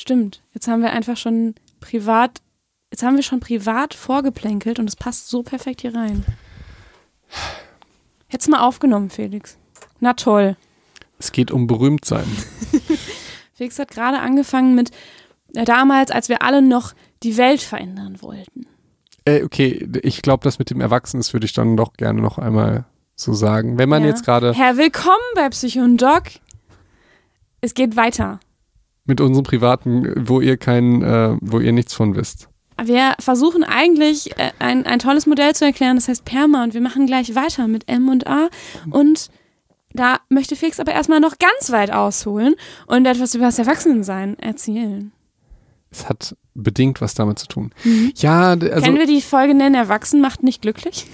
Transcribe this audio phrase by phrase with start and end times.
[0.00, 0.40] Stimmt.
[0.54, 2.40] Jetzt haben wir einfach schon privat,
[2.90, 6.24] jetzt haben wir schon privat vorgeplänkelt und es passt so perfekt hier rein.
[8.28, 9.58] Hättest du mal aufgenommen, Felix.
[10.00, 10.56] Na toll.
[11.18, 12.24] Es geht um Berühmtsein.
[13.52, 14.90] Felix hat gerade angefangen mit
[15.54, 18.64] äh, damals, als wir alle noch die Welt verändern wollten.
[19.26, 22.86] Äh, okay, ich glaube, das mit dem Erwachsenen, würde ich dann doch gerne noch einmal
[23.16, 23.76] so sagen.
[23.76, 24.08] Wenn man Ja.
[24.08, 26.22] jetzt gerade Herr, willkommen bei Psycho und Doc.
[27.60, 28.40] Es geht weiter.
[29.10, 32.48] Mit unserem privaten, wo ihr kein, äh, wo ihr nichts von wisst.
[32.82, 36.80] Wir versuchen eigentlich äh, ein, ein tolles Modell zu erklären, das heißt Perma und wir
[36.80, 38.48] machen gleich weiter mit M und A
[38.90, 39.28] und
[39.92, 42.54] da möchte Felix aber erstmal noch ganz weit ausholen
[42.86, 45.12] und etwas über das Erwachsenensein erzählen.
[45.90, 47.72] Es hat bedingt was damit zu tun.
[48.16, 51.06] Ja, d- also Können wir die Folge nennen, Erwachsen macht nicht glücklich?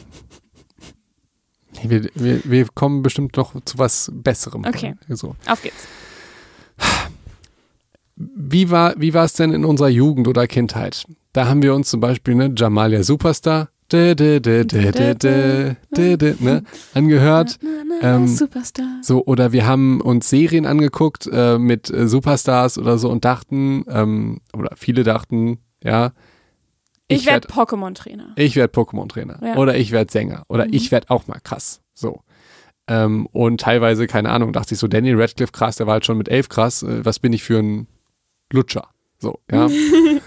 [1.83, 4.65] wir, wir, wir kommen bestimmt noch zu was Besserem.
[4.66, 4.95] Okay.
[5.09, 5.35] So.
[5.47, 5.87] Auf geht's
[8.16, 11.05] wie war, wie war es denn in unserer Jugend oder Kindheit?
[11.33, 13.68] Da haben wir uns zum Beispiel ne, Jamalia Superstar
[16.41, 16.63] ne,
[16.95, 17.59] angehört.
[18.02, 18.87] Ähm, Superstar.
[19.02, 23.85] So, oder wir haben uns Serien angeguckt äh, mit äh, Superstars oder so und dachten,
[23.88, 26.13] ähm, oder viele dachten, ja.
[27.09, 28.32] Ich, ich werde werd, Pokémon-Trainer.
[28.35, 29.38] Ich werde Pokémon-Trainer.
[29.41, 29.57] Ja.
[29.57, 30.43] Oder ich werde Sänger.
[30.48, 30.73] Oder mhm.
[30.73, 31.80] ich werde auch mal krass.
[31.95, 32.23] So.
[32.88, 36.19] Ähm, und teilweise, keine Ahnung, dachte ich so, Danny Radcliffe krass, der war halt schon
[36.19, 36.82] mit elf krass.
[36.82, 37.87] Äh, was bin ich für ein
[38.52, 38.89] Lutscher?
[39.19, 39.69] So, ja.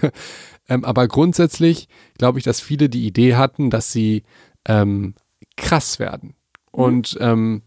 [0.68, 4.24] ähm, aber grundsätzlich glaube ich, dass viele die Idee hatten, dass sie
[4.66, 5.14] ähm,
[5.56, 6.34] krass werden.
[6.72, 7.62] Und ähm,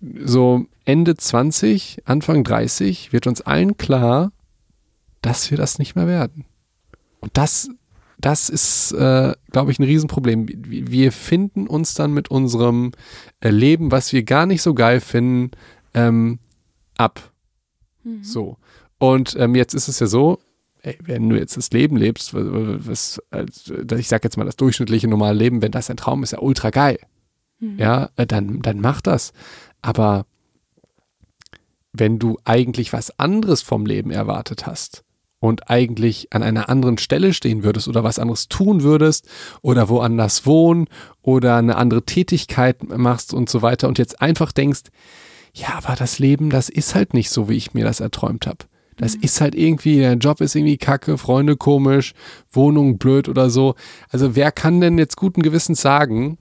[0.00, 4.32] so Ende 20, Anfang 30 wird uns allen klar,
[5.22, 6.44] dass wir das nicht mehr werden.
[7.20, 7.70] Und das,
[8.18, 10.46] das ist, äh, glaube ich, ein Riesenproblem.
[10.48, 12.92] Wir wir finden uns dann mit unserem
[13.40, 15.52] äh, Leben, was wir gar nicht so geil finden,
[15.94, 16.38] ähm,
[16.98, 17.32] ab.
[18.02, 18.22] Mhm.
[18.22, 18.58] So.
[18.98, 20.38] Und ähm, jetzt ist es ja so,
[20.82, 22.44] ey, wenn du jetzt das Leben lebst, was,
[22.86, 26.32] was, als- ich sag jetzt mal das durchschnittliche normale Leben, wenn das ein Traum ist,
[26.32, 26.98] ja ultra geil.
[27.58, 27.78] Mhm.
[27.78, 29.32] Ja, äh, dann, dann mach das.
[29.82, 30.26] Aber
[31.92, 35.04] wenn du eigentlich was anderes vom Leben erwartet hast
[35.38, 39.28] und eigentlich an einer anderen Stelle stehen würdest oder was anderes tun würdest
[39.62, 40.88] oder woanders wohnen
[41.22, 44.84] oder eine andere Tätigkeit machst und so weiter und jetzt einfach denkst,
[45.52, 48.64] ja, aber das Leben, das ist halt nicht so, wie ich mir das erträumt habe.
[48.96, 52.14] Das ist halt irgendwie, der Job ist irgendwie kacke, Freunde komisch,
[52.50, 53.74] Wohnung blöd oder so.
[54.10, 56.38] Also wer kann denn jetzt guten Gewissens sagen,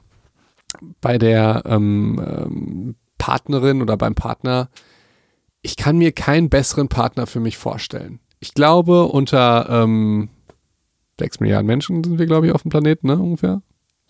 [1.01, 4.69] bei der ähm, ähm, Partnerin oder beim Partner,
[5.61, 8.19] ich kann mir keinen besseren Partner für mich vorstellen.
[8.39, 10.29] Ich glaube, unter ähm,
[11.19, 13.17] sechs Milliarden Menschen sind wir, glaube ich, auf dem Planeten, ne?
[13.17, 13.61] Ungefähr.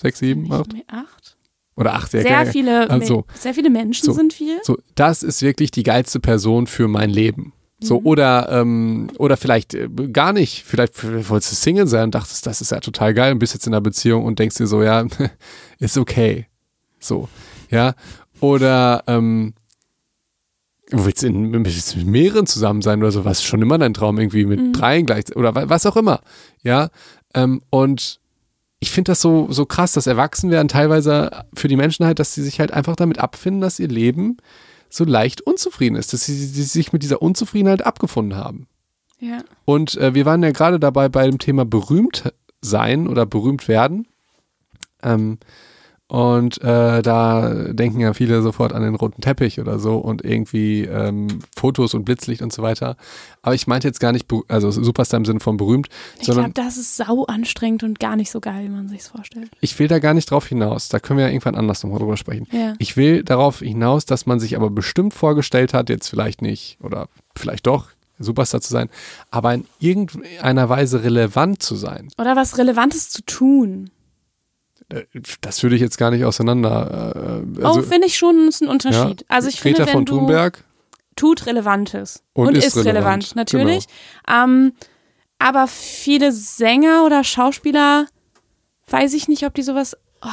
[0.01, 0.73] Sechs, sieben, acht.
[0.87, 1.37] Acht.
[1.75, 4.13] Oder acht, sehr, Sehr viele, Also, sehr viele Menschen so.
[4.13, 4.59] sind wir.
[4.63, 7.53] So, das ist wirklich die geilste Person für mein Leben.
[7.85, 10.63] So, oder, ähm, oder vielleicht äh, gar nicht.
[10.65, 13.67] Vielleicht, wolltest du Single sein und dachtest, das ist ja total geil und bist jetzt
[13.67, 15.05] in einer Beziehung und denkst dir so, ja,
[15.79, 16.47] ist okay.
[16.99, 17.27] So,
[17.69, 17.95] ja.
[18.39, 19.53] Oder, ähm,
[20.89, 24.19] du willst in, willst mit mehreren zusammen sein oder so, was schon immer dein Traum
[24.19, 26.21] irgendwie mit dreien gleich oder wa- was auch immer.
[26.63, 26.89] Ja.
[27.33, 28.19] Ähm, und
[28.79, 32.43] ich finde das so, so krass, dass Erwachsenwerden teilweise für die Menschen halt, dass sie
[32.43, 34.37] sich halt einfach damit abfinden, dass ihr Leben
[34.93, 38.67] so leicht unzufrieden ist, dass sie, sie sich mit dieser Unzufriedenheit abgefunden haben.
[39.19, 39.43] Ja.
[39.65, 42.31] Und äh, wir waren ja gerade dabei bei dem Thema berühmt
[42.61, 44.07] sein oder berühmt werden.
[45.01, 45.39] Ähm,
[46.13, 50.83] und äh, da denken ja viele sofort an den roten Teppich oder so und irgendwie
[50.83, 52.97] ähm, Fotos und Blitzlicht und so weiter.
[53.41, 55.87] Aber ich meinte jetzt gar nicht, also Superstar im Sinne von berühmt,
[56.19, 59.49] Ich glaube, das ist sau anstrengend und gar nicht so geil, wie man sich vorstellt.
[59.59, 60.87] ich will da gar nicht drauf hinaus.
[60.87, 62.47] Da können wir ja irgendwann anders nochmal drüber sprechen.
[62.51, 62.75] Ja.
[62.77, 67.07] Ich will darauf hinaus, dass man sich aber bestimmt vorgestellt hat, jetzt vielleicht nicht oder
[67.35, 67.87] vielleicht doch,
[68.19, 68.87] Superstar zu sein,
[69.31, 72.09] aber in irgendeiner Weise relevant zu sein.
[72.19, 73.89] Oder was Relevantes zu tun.
[74.89, 75.03] Äh,
[75.41, 77.41] Das würde ich jetzt gar nicht auseinander.
[77.57, 79.25] Äh, oh, finde ich schon, ist ein Unterschied.
[79.27, 80.63] Also ich Greta finde, wenn von du Thunberg
[81.15, 83.63] tut Relevantes Und und, ist ist, relevant, relevant, Genau.
[83.63, 83.85] natürlich.
[84.27, 84.73] Ähm,
[85.39, 88.07] aber viele Sänger oder Schauspieler,
[88.87, 89.95] weiß ich nicht, ob die sowas.
[90.23, 90.27] Oh,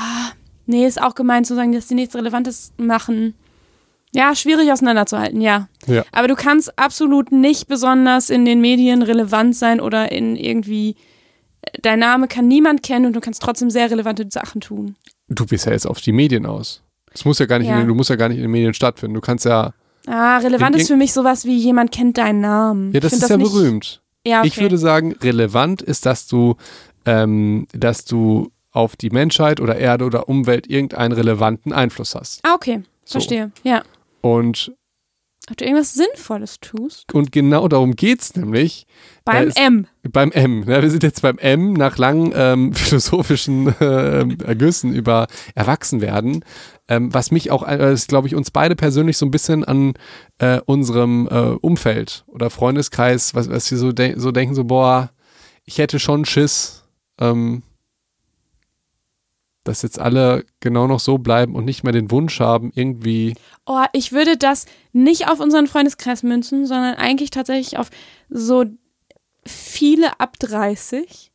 [0.66, 3.34] nee, ist auch gemeint zu sagen, dass die nichts Relevantes machen.
[4.12, 5.68] Ja, schwierig auseinanderzuhalten, ja.
[5.86, 6.04] Ja.
[6.12, 10.96] Aber du kannst absolut nicht besonders in den Medien relevant sein oder in irgendwie.
[11.82, 14.96] Dein Name kann niemand kennen und du kannst trotzdem sehr relevante Sachen tun.
[15.28, 16.82] du bist ja jetzt auf die Medien aus.
[17.12, 17.74] Es muss ja gar nicht, Ja.
[17.74, 19.14] In den, du musst ja gar nicht in den Medien stattfinden.
[19.14, 19.72] Du kannst ja,
[20.06, 22.92] Ah, relevant ist für mich sowas wie jemand kennt deinen Namen.
[22.92, 24.00] ja, das ist find ja nicht- berühmt.
[24.26, 24.48] Ja, okay.
[24.48, 26.56] Ich würde sagen, relevant ist, dass du,
[27.06, 32.40] ähm, dass du auf die Menschheit oder Erde oder Umwelt irgendeinen relevanten Einfluss hast.
[32.44, 32.82] Ah, okay.
[33.04, 33.12] So.
[33.12, 33.50] Verstehe.
[33.62, 33.82] Ja.
[34.20, 34.72] Und
[35.50, 37.12] Ob du irgendwas Sinnvolles tust?
[37.12, 38.86] Und genau darum geht's nämlich.
[39.24, 39.86] Beim es- M.
[40.10, 40.60] Beim M.
[40.60, 40.80] Ne?
[40.80, 45.26] Wir sind jetzt beim M nach langen ähm, philosophischen äh, Ergüssen über
[45.56, 46.44] Erwachsenwerden.
[46.88, 49.94] Ähm, was mich auch, äh, ist, glaube ich, uns beide persönlich so ein bisschen an
[50.38, 55.10] äh, unserem äh, Umfeld oder Freundeskreis, was, was wir so, de so denken, so, boah,
[55.64, 56.84] ich hätte schon Schiss,
[57.20, 57.62] ähm,
[59.64, 63.34] dass jetzt alle genau noch so bleiben und nicht mehr den Wunsch haben, irgendwie.
[63.66, 67.90] Oh, ich würde das nicht auf unseren Freundeskreis münzen, sondern eigentlich tatsächlich auf
[68.28, 68.64] so
[69.46, 71.30] viele ab 30.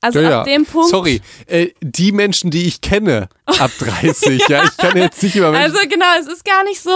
[0.00, 0.40] Also Ja, ja.
[0.40, 0.90] ab dem Punkt.
[0.90, 5.50] Sorry, äh, die Menschen, die ich kenne, ab 30, ja, ich kann jetzt nicht über
[5.52, 5.74] Menschen.
[5.76, 6.90] Also genau, es ist gar nicht so.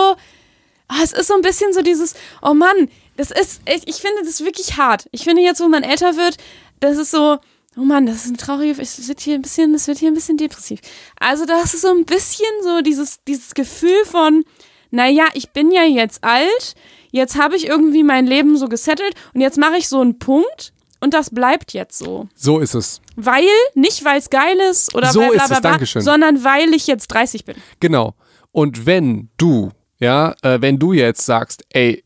[0.88, 4.22] ah, es ist so ein bisschen so dieses, oh Mann, das ist, ich, ich finde
[4.24, 5.08] das wirklich hart.
[5.12, 6.36] Ich finde jetzt, wo man älter wird,
[6.80, 7.38] das ist so,
[7.76, 10.14] oh Mann, das ist ein trauriger, es wird hier ein bisschen, es wird hier ein
[10.14, 10.80] bisschen depressiv.
[11.20, 14.44] Also das ist so ein bisschen so dieses, dieses Gefühl von,
[14.90, 16.74] naja, ich bin ja jetzt alt,
[17.10, 20.72] jetzt habe ich irgendwie mein Leben so gesettelt und jetzt mache ich so einen Punkt
[21.00, 22.28] und das bleibt jetzt so.
[22.34, 23.00] so ist es.
[23.16, 23.44] Weil,
[23.74, 26.02] nicht weil es geil ist oder So weil bla bla es, bla, Dankeschön.
[26.02, 27.56] sondern weil ich jetzt 30 bin.
[27.80, 28.14] Genau.
[28.52, 32.04] Und wenn du, ja, äh, wenn du jetzt sagst, ey,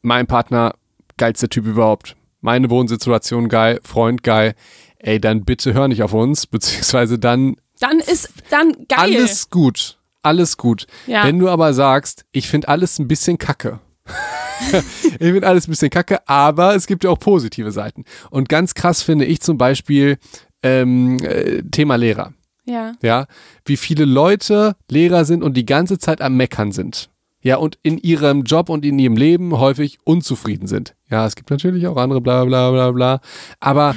[0.00, 0.74] mein Partner,
[1.18, 4.54] geilster Typ überhaupt, meine Wohnsituation geil, Freund geil,
[4.98, 8.98] ey, dann bitte hör nicht auf uns, beziehungsweise dann Dann ist dann geil.
[8.98, 10.86] alles gut, alles gut.
[11.06, 11.24] Ja.
[11.24, 13.80] Wenn du aber sagst, ich finde alles ein bisschen kacke.
[15.02, 18.04] ich finde alles ein bisschen kacke, aber es gibt ja auch positive Seiten.
[18.30, 20.18] Und ganz krass finde ich zum Beispiel
[20.62, 22.32] ähm, äh, Thema Lehrer.
[22.64, 22.92] Ja.
[23.02, 23.26] Ja,
[23.64, 27.10] wie viele Leute Lehrer sind und die ganze Zeit am Meckern sind.
[27.42, 30.94] Ja, und in ihrem Job und in ihrem Leben häufig unzufrieden sind.
[31.10, 33.20] Ja, es gibt natürlich auch andere bla bla bla bla.
[33.60, 33.94] Aber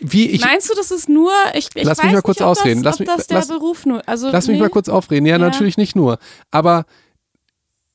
[0.00, 0.42] wie ich.
[0.42, 2.82] Meinst du, das ist nur, ich, ich Lass weiß mich mal nicht, kurz ob ausreden.
[2.82, 4.62] Das, Lass mich- das der lass- Beruf nur, also Lass mich nee.
[4.62, 5.24] mal kurz aufreden.
[5.26, 5.38] Ja, Ja.
[5.38, 6.18] natürlich nicht nur.
[6.50, 6.84] Aber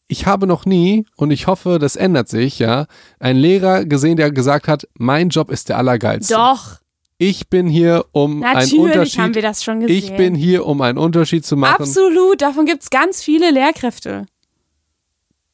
[0.07, 2.87] ich habe noch nie, und ich hoffe, das ändert sich, ja,
[3.19, 6.33] einen Lehrer gesehen, der gesagt hat, mein Job ist der allergeilste.
[6.33, 6.79] Doch,
[7.17, 9.19] Ich bin hier, um einen natürlich Unterschied.
[9.19, 9.95] haben wir das schon gesehen.
[9.95, 11.83] ich bin hier, um einen Unterschied zu machen.
[11.83, 14.25] Absolut, davon gibt es ganz viele Lehrkräfte.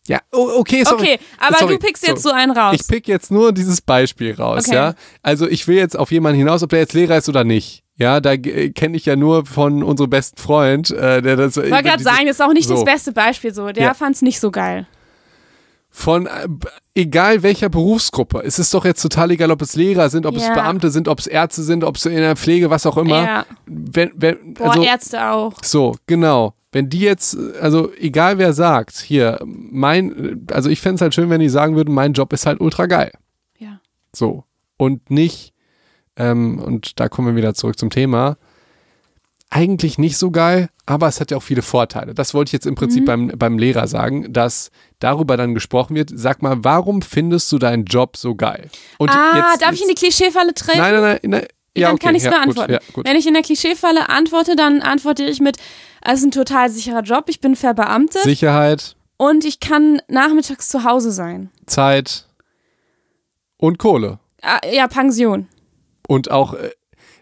[0.07, 1.01] Ja, okay, sorry.
[1.01, 2.31] Okay, aber Sorry, du pickst jetzt so.
[2.31, 2.77] einen raus.
[2.79, 4.75] Ich pick jetzt nur dieses Beispiel raus, Okay.
[4.75, 4.93] ja.
[5.21, 7.83] Also ich will jetzt auf jemanden hinaus, ob der jetzt Lehrer ist oder nicht.
[7.97, 11.57] Ja, da äh, kenne ich ja nur von unserem besten Freund, äh, der das.
[11.57, 12.75] ich wollte gerade sagen, das ist auch nicht so.
[12.75, 13.71] das beste Beispiel so.
[13.71, 13.93] Der Ja.
[13.93, 14.87] fand's nicht so geil.
[15.89, 16.47] Von äh,
[16.95, 18.43] egal welcher Berufsgruppe.
[18.45, 20.53] Es ist doch jetzt total egal, ob es Lehrer sind, ob es Ja.
[20.53, 23.23] Beamte sind, ob es Ärzte sind, ob es in der Pflege, was auch immer.
[23.23, 23.45] Ja.
[23.65, 25.53] Wenn, wenn, Boah, also, Ärzte auch.
[25.63, 26.53] So, genau.
[26.71, 31.29] Wenn die jetzt, also egal wer sagt, hier, mein, also ich fände es halt schön,
[31.29, 33.11] wenn die sagen würden, mein Job ist halt ultra geil.
[33.57, 33.79] Ja.
[34.13, 34.43] So.
[34.75, 35.53] Und nicht,
[36.17, 38.37] ähm, und da kommen wir wieder zurück zum Thema,
[39.49, 42.13] eigentlich nicht so geil, aber es hat ja auch viele Vorteile.
[42.13, 43.05] Das wollte ich jetzt im Prinzip Mhm.
[43.05, 46.11] beim, beim Lehrer sagen, dass darüber dann gesprochen wird.
[46.13, 48.69] Sag mal, warum findest du deinen Job so geil?
[48.97, 50.79] Und Ah, jetzt, darf ich in die Klischeefalle treten?
[50.79, 51.19] Nein, nein, nein.
[51.23, 51.45] nein
[51.77, 52.71] ja, dann okay, kann ich es ja, gut, beantworten.
[52.73, 53.07] Ja, gut.
[53.07, 55.57] Wenn ich in der Klischeefalle antworte, dann antworte ich mit,
[56.13, 60.83] es ist ein total sicherer Job, ich bin verbeamtet Sicherheit, und ich kann nachmittags zu
[60.83, 61.51] Hause sein.
[61.65, 62.27] Zeit
[63.57, 64.19] und Kohle.
[64.41, 65.47] Ah, ja, Pension.
[66.07, 66.71] Und auch äh,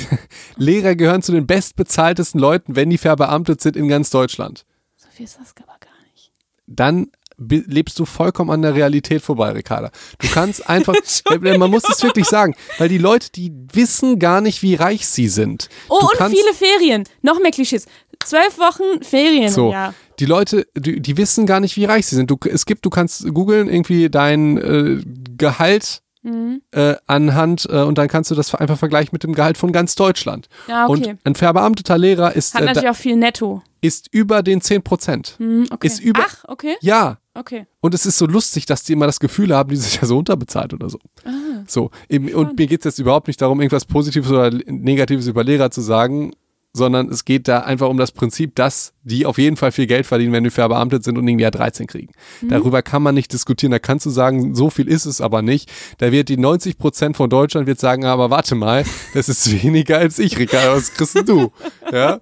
[0.57, 4.65] Lehrer gehören zu den bestbezahltesten Leuten, wenn die verbeamtet sind in ganz Deutschland.
[4.97, 6.33] So viel ist das aber gar nicht.
[6.67, 9.91] Dann lebst du vollkommen an der Realität vorbei, Ricarda.
[10.19, 10.95] Du kannst einfach,
[11.43, 15.29] man muss es wirklich sagen, weil die Leute, die wissen gar nicht, wie reich sie
[15.29, 15.69] sind.
[15.89, 17.05] Oh, du und viele Ferien.
[17.23, 17.87] Noch mehr Klischees.
[18.25, 19.94] Zwölf Wochen Ferien so, im Jahr.
[20.19, 22.31] die Leute, die, die wissen gar nicht, wie reich sie sind.
[22.31, 25.03] Du, es gibt, du kannst googeln irgendwie dein äh,
[25.39, 26.63] Gehalt Mhm.
[26.71, 29.94] äh, anhand äh, und dann kannst du das einfach vergleichen mit dem Gehalt von ganz
[29.94, 30.49] Deutschland.
[30.69, 31.11] Ja, okay.
[31.11, 33.61] Und ein verbeamteter Lehrer ist, Hat äh, natürlich da, auch viel netto.
[33.83, 35.37] ist über den 10 Prozent.
[35.39, 35.87] Mhm, okay.
[35.87, 36.77] Ist über- Ach, okay.
[36.81, 37.67] Ja, Okay.
[37.81, 40.17] Und es ist so lustig, dass die immer das Gefühl haben, die sind ja so
[40.17, 40.99] unterbezahlt oder so.
[41.25, 41.65] Ah.
[41.67, 41.91] So.
[42.09, 45.73] Eben, und mir geht es jetzt überhaupt nicht darum, irgendwas Positives oder Negatives über Lehrer
[45.73, 46.31] zu sagen,
[46.77, 50.07] sondern es geht da einfach um das Prinzip, dass die auf jeden Fall viel Geld
[50.07, 52.13] verdienen, wenn die verbeamtet sind und irgendwie ja 13 kriegen.
[52.43, 53.71] Darüber kann man nicht diskutieren.
[53.71, 55.71] Da kannst du sagen, so viel ist es aber nicht.
[55.99, 59.99] Da wird die 90 Prozent von Deutschland wird sagen, aber warte mal, das ist weniger
[59.99, 60.77] als ich, Ricardo.
[60.77, 61.53] Was kriegst du?
[61.93, 62.21] Ja.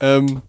[0.00, 0.42] Ähm,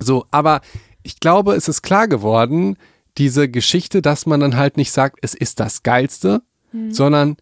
[0.00, 0.60] so, aber
[1.04, 2.76] ich glaube, es ist klar geworden,
[3.16, 6.42] diese Geschichte, dass man dann halt nicht sagt, es ist das Geilste,
[6.90, 7.36] sondern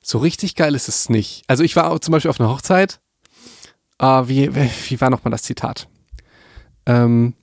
[0.00, 1.44] so richtig geil ist es nicht.
[1.46, 3.00] Also ich war auch zum Beispiel auf einer Hochzeit.
[4.02, 5.86] Ah, wie, wie war nochmal das Zitat?
[6.86, 7.34] Ähm,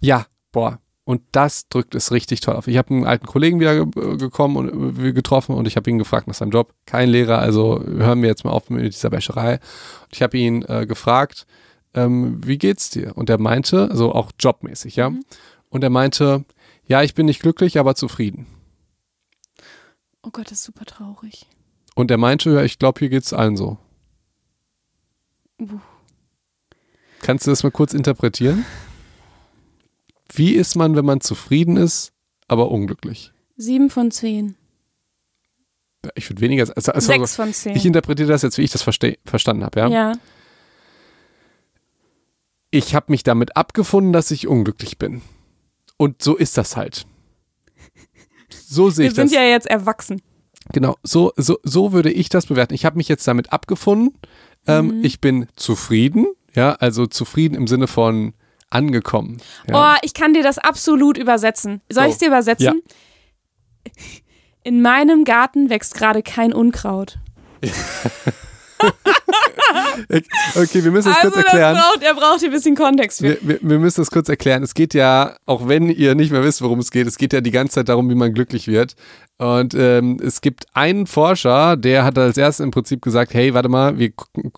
[0.00, 0.78] ja, boah.
[1.04, 2.66] Und das drückt es richtig toll auf.
[2.66, 5.98] Ich habe einen alten Kollegen wieder ge gekommen und äh, getroffen und ich habe ihn
[5.98, 6.72] gefragt nach seinem Job.
[6.86, 9.56] Kein Lehrer, also hören wir jetzt mal auf mit dieser Wäscherei.
[9.56, 11.44] Und ich habe ihn äh, gefragt,
[11.92, 13.14] ähm, wie geht's dir?
[13.18, 15.12] Und er meinte, also auch jobmäßig, ja.
[15.68, 16.46] Und er meinte,
[16.86, 18.46] Ja, ich bin nicht glücklich, aber zufrieden.
[20.22, 21.46] Oh Gott, das ist super traurig.
[21.94, 23.76] Und er meinte, ja, ich glaube, hier geht's allen so.
[27.22, 28.64] Kannst du das mal kurz interpretieren?
[30.32, 32.12] Wie ist man, wenn man zufrieden ist,
[32.48, 33.32] aber unglücklich?
[33.56, 34.56] Sieben von zehn.
[36.16, 36.70] Ich würde weniger.
[36.76, 37.76] Also, also Sechs von zehn.
[37.76, 39.88] Ich interpretiere das jetzt, wie ich das verstanden habe, ja?
[39.88, 40.12] ja.
[42.70, 45.22] Ich habe mich damit abgefunden, dass ich unglücklich bin.
[45.96, 47.06] Und so ist das halt.
[48.50, 49.34] So sehe Wir ich sind das.
[49.34, 50.20] ja jetzt erwachsen.
[50.72, 52.74] Genau, so, so, so würde ich das bewerten.
[52.74, 54.18] Ich habe mich jetzt damit abgefunden.
[54.66, 55.04] Ähm, Mhm.
[55.04, 58.34] Ich bin zufrieden, ja, also zufrieden im Sinne von
[58.70, 59.38] angekommen.
[59.68, 59.94] Ja.
[59.94, 61.80] Oh, ich kann dir das absolut übersetzen.
[61.88, 62.08] Soll So.
[62.08, 62.82] ich es dir übersetzen?
[64.64, 67.18] In meinem Garten wächst gerade kein Unkraut.
[70.56, 71.76] Okay, wir müssen das kurz erklären.
[71.76, 73.24] braucht, er braucht hier ein bisschen Kontext für.
[73.24, 74.62] Wir, wir, wir müssen das kurz erklären.
[74.62, 77.40] Es geht ja, auch wenn ihr nicht mehr wisst, worum es geht, es geht ja
[77.40, 78.94] die ganze Zeit darum, wie man glücklich wird.
[79.36, 83.68] Und ähm, es gibt einen Forscher, der hat als erstes im Prinzip gesagt, hey, warte
[83.68, 84.10] mal, wir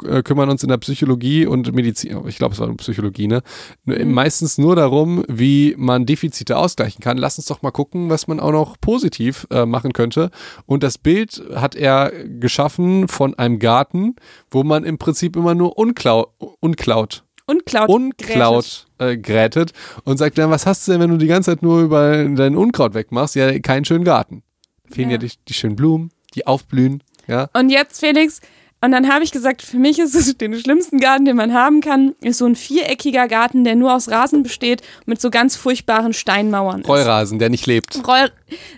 [0.06, 3.42] äh, kümmern uns in der Psychologie und Medizin, oh, ich glaube, es war Psychologie, ne?
[3.86, 7.16] Nur- Meistens nur darum, wie man Defizite ausgleichen kann.
[7.16, 10.30] Lass uns doch mal gucken, was man auch noch positiv äh, machen könnte.
[10.66, 14.14] Und das Bild hat er geschaffen von einem Garten,
[14.50, 17.88] wo man im Prinzip immer nur unklau unklaut Unkraut.
[17.88, 19.72] Unkraut äh, grätet
[20.04, 22.56] und sagt dann, was hast du denn, wenn du die ganze Zeit nur über dein
[22.56, 23.36] Unkraut wegmachst?
[23.36, 24.42] Ja, keinen schönen Garten.
[24.90, 25.18] Fehlen ja, Ja.
[25.18, 27.02] die, die schönen Blumen, die aufblühen.
[27.28, 28.40] Ja, Und jetzt, Felix,
[28.82, 31.80] und dann habe ich gesagt, für mich ist es den schlimmsten Garten, den man haben
[31.80, 36.12] kann, ist so ein viereckiger Garten, der nur aus Rasen besteht, mit so ganz furchtbaren
[36.12, 36.82] Steinmauern.
[36.82, 36.88] ist.
[36.88, 38.06] Rollrasen, der nicht lebt.
[38.06, 38.30] Roll,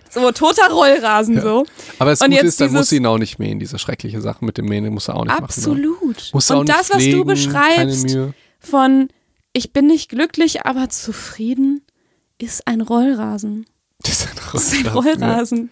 [0.09, 1.65] so toter Rollrasen so.
[1.99, 4.45] Aber das Und Gute ist, dann muss sie ihn auch nicht mähen, diese schreckliche Sache
[4.45, 5.41] mit dem Mähen, den muss er auch nicht machen.
[5.41, 5.45] Ne?
[5.45, 6.29] Absolut.
[6.33, 8.17] Muss Und das, was du pflegen, beschreibst
[8.59, 9.09] von
[9.53, 11.81] ich bin nicht glücklich, aber zufrieden,
[12.37, 13.65] ist ein Rollrasen.
[14.03, 15.69] Das ist ein Das ist ein Rollrasen.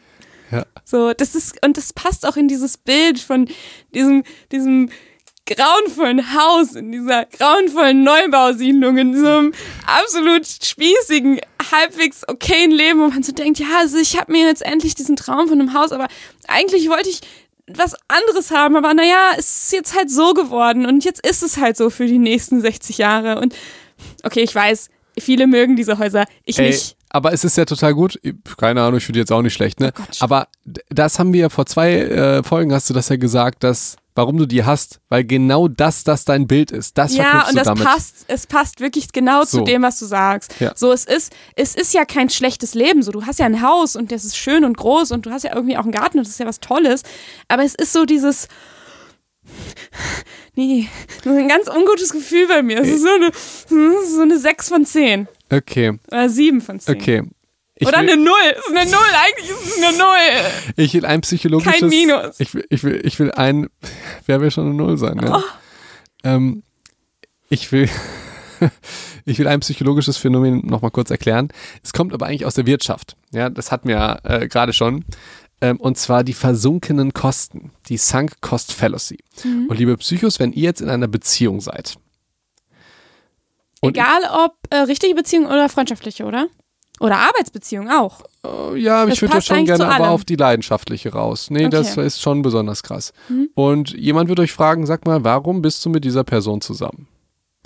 [0.52, 0.66] Ja.
[0.86, 3.50] So, das ist, und das passt auch in dieses Bild von
[3.94, 4.90] diesem, diesem
[5.48, 9.54] grauenvollen Haus, in dieser grauenvollen Neubausiedlung, in diesem
[9.86, 11.40] absolut spießigen,
[11.72, 15.16] halbwegs okayen Leben, wo man so denkt, ja, also ich habe mir jetzt endlich diesen
[15.16, 16.08] Traum von einem Haus, aber
[16.48, 17.22] eigentlich wollte ich
[17.68, 21.58] was anderes haben, aber naja, es ist jetzt halt so geworden und jetzt ist es
[21.58, 23.56] halt so für die nächsten 60 Jahre und
[24.24, 24.90] okay, ich weiß,
[25.20, 26.97] viele mögen diese Häuser, ich Ey, nicht.
[27.18, 28.20] Aber es ist ja total gut.
[28.58, 29.92] Keine Ahnung, ich finde jetzt auch nicht schlecht, ne?
[30.00, 30.48] Oh aber
[30.90, 34.38] das haben wir ja vor zwei äh, Folgen, hast du das ja gesagt, dass, warum
[34.38, 36.98] du die hast, weil genau das, das dein Bild ist.
[36.98, 37.84] Das Ja, und das damit.
[37.84, 39.60] passt, es passt wirklich genau So.
[39.60, 40.56] zu dem, was du sagst.
[40.60, 40.72] Ja.
[40.76, 43.04] So, es ist, es ist ja kein schlechtes Leben.
[43.04, 45.44] So, du hast ja ein Haus und das ist schön und groß und du hast
[45.44, 47.04] ja irgendwie auch einen Garten und das ist ja was Tolles.
[47.48, 48.48] Aber es ist so dieses,
[50.56, 50.88] nee,
[51.24, 52.80] so ein ganz ungutes Gefühl bei mir.
[52.82, 53.32] Es ist so eine,
[54.06, 56.96] so eine 6 von 10 Okay, oder 7 von 10.
[56.96, 57.24] okay.
[57.80, 58.34] Ich oder will, eine 0.
[58.52, 60.08] Es ist eine 0, eigentlich ist es eine 0.
[60.78, 61.80] ich will ein psychologisches.
[61.80, 62.40] Kein Minus.
[62.40, 63.68] Ich will, ich will, ich will ein.
[64.26, 65.20] Wer will schon eine Null sein?
[65.20, 65.28] Oh.
[65.28, 65.44] Ja?
[66.24, 66.64] Ähm,
[67.50, 67.90] ich will.
[69.30, 71.50] Ich will ein psychologisches Phänomen nochmal kurz erklären.
[71.84, 73.18] Es kommt aber eigentlich aus der Wirtschaft.
[73.34, 75.04] Ja, das hatten wir ja äh, gerade schon.
[75.60, 79.18] Ähm, und zwar die versunkenen Kosten, die Sunk Cost Fallacy.
[79.44, 79.66] Mhm.
[79.68, 81.96] Und liebe Psychos, wenn ihr jetzt in einer Beziehung seid,
[83.82, 86.48] Und- Egal ob äh, richtige Beziehung oder freundschaftliche, oder?
[87.00, 88.22] Oder Arbeitsbeziehung auch.
[88.44, 91.50] Äh, Ja, aber Das ich würde das schon gerne aber auf die leidenschaftliche raus.
[91.52, 92.08] Nee, das Okay.
[92.08, 93.14] ist schon besonders krass.
[93.30, 93.50] Mhm.
[93.54, 97.08] Und jemand wird euch fragen, sag mal, warum bist du mit dieser Person zusammen?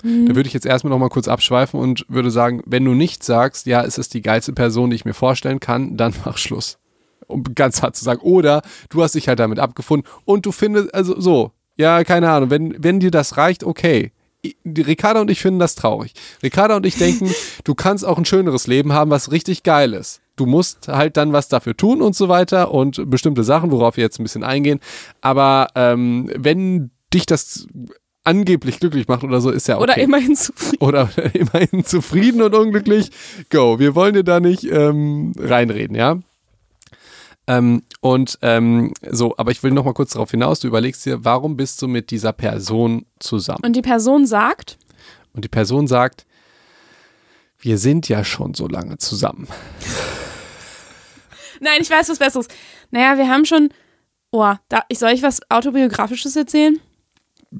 [0.02, 0.26] Mhm.
[0.26, 3.22] Da würde ich jetzt erstmal noch mal kurz abschweifen und würde sagen, wenn du nicht
[3.24, 6.78] sagst, ja, es ist die geilste Person, die ich mir vorstellen kann, dann mach Schluss.
[7.26, 8.20] Um ganz hart zu sagen.
[8.20, 12.50] Oder du hast dich halt damit abgefunden und du findest, also so, ja, keine Ahnung,
[12.50, 14.12] wenn, wenn dir das reicht, okay.
[14.66, 16.14] Ricarda und ich finden das traurig.
[16.42, 17.30] Ricarda und ich denken,
[17.64, 20.20] du kannst auch ein schöneres Leben haben, was richtig geil ist.
[20.36, 24.04] Du musst halt dann was dafür tun und so weiter und bestimmte Sachen, worauf wir
[24.04, 24.80] jetzt ein bisschen eingehen.
[25.20, 27.66] Aber ähm, wenn dich das
[28.24, 29.84] angeblich glücklich macht oder so, ist ja okay.
[29.84, 30.76] Oder immerhin zufrieden.
[30.80, 33.10] Oder immerhin zufrieden und unglücklich.
[33.50, 33.78] Go.
[33.78, 36.18] Wir wollen dir da nicht ähm, reinreden, ja?
[37.46, 40.60] Ähm, und ähm, so, aber ich will noch mal kurz darauf hinaus.
[40.60, 43.62] Du überlegst dir, warum bist du mit dieser Person zusammen?
[43.64, 44.78] Und die Person sagt,
[45.34, 46.24] Und die Person sagt,
[47.58, 49.48] wir sind ja schon so lange zusammen.
[51.60, 52.48] nein, ich weiß was Besseres.
[52.90, 53.70] Naja, wir haben schon,
[54.30, 56.78] oh, da, soll ich was Autobiografisches erzählen?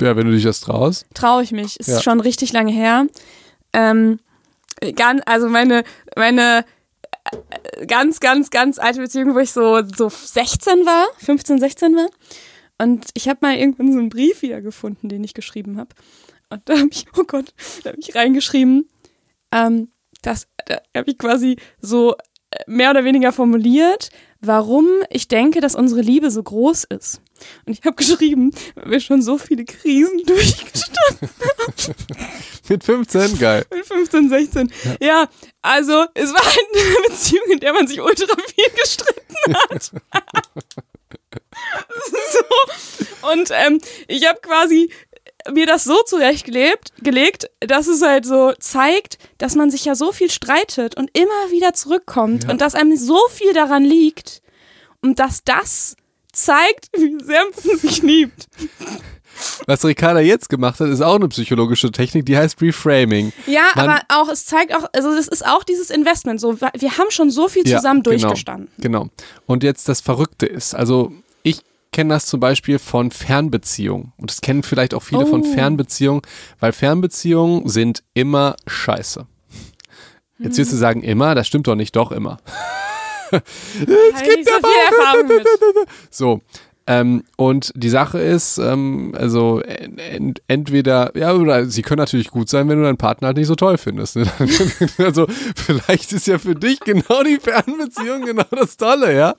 [0.01, 1.07] Ja, wenn du dich das traust.
[1.15, 1.79] Traue ich mich.
[1.79, 2.01] Ist Ja.
[2.03, 3.07] schon richtig lange her.
[3.73, 4.21] Ähm,
[4.97, 5.85] ganz, also meine,
[6.17, 6.63] meine äh,
[7.87, 12.09] ganz, ganz, ganz alte Beziehung, wo ich so, so 16 war, 15, 16 war.
[12.79, 15.91] Und ich habe mal irgendwann so einen Brief wiedergefunden, den ich geschrieben habe.
[16.51, 18.89] Und da habe ich, oh Gott, da habe ich reingeschrieben,
[19.53, 19.89] ähm,
[20.23, 22.15] das, da habe ich quasi so
[22.67, 24.11] mehr oder weniger formuliert,
[24.41, 27.21] warum ich denke, dass unsere Liebe so groß ist.
[27.67, 31.95] Und ich habe geschrieben, weil wir schon so viele Krisen durchgestanden haben.
[32.69, 33.67] Mit 15, geil.
[33.75, 34.73] Mit 15, 16.
[34.83, 35.07] Ja.
[35.07, 35.29] ja,
[35.61, 39.83] also es war halt eine Beziehung, in der man sich ultra viel gestritten hat.
[42.33, 43.31] so.
[43.33, 44.91] Und ähm, ich habe quasi
[45.53, 50.13] mir das so zurechtgelegt, gelegt, dass es halt so zeigt, dass man sich ja so
[50.13, 52.51] viel streitet und immer wieder zurückkommt ja.
[52.51, 54.43] und dass einem so viel daran liegt
[55.01, 55.97] und dass das
[56.33, 58.49] zeigt, wie sehr man sich liebt.
[59.67, 63.33] Was Ricarda jetzt gemacht hat, ist auch eine psychologische Technik, die heißt Reframing.
[63.47, 66.41] Ja, Man, aber auch, es zeigt auch, also das ist auch dieses Investment.
[66.41, 68.69] So, wir haben schon so viel zusammen ja, genau, durchgestanden.
[68.79, 69.09] Genau.
[69.47, 71.13] Und jetzt das Verrückte ist, also
[71.43, 71.63] ich
[71.93, 74.13] kenne das zum Beispiel von Fernbeziehungen.
[74.17, 75.27] Und das kennen vielleicht auch viele oh.
[75.27, 76.23] von Fernbeziehungen,
[76.61, 79.27] weil Fernbeziehungen sind immer scheiße.
[80.39, 82.39] Jetzt wirst du sagen, immer, das stimmt doch nicht, doch immer.
[84.15, 85.47] es gibt so viel Erfahrung mit.
[86.11, 86.41] So,
[86.87, 92.49] ähm, und die Sache ist, ähm, also ent entweder, ja, oder sie können natürlich gut
[92.49, 94.17] sein, wenn du deinen Partner halt nicht so toll findest.
[94.17, 94.27] Ne?
[94.99, 99.35] also vielleicht ist ja für dich genau die Fernbeziehung genau das Tolle, ja.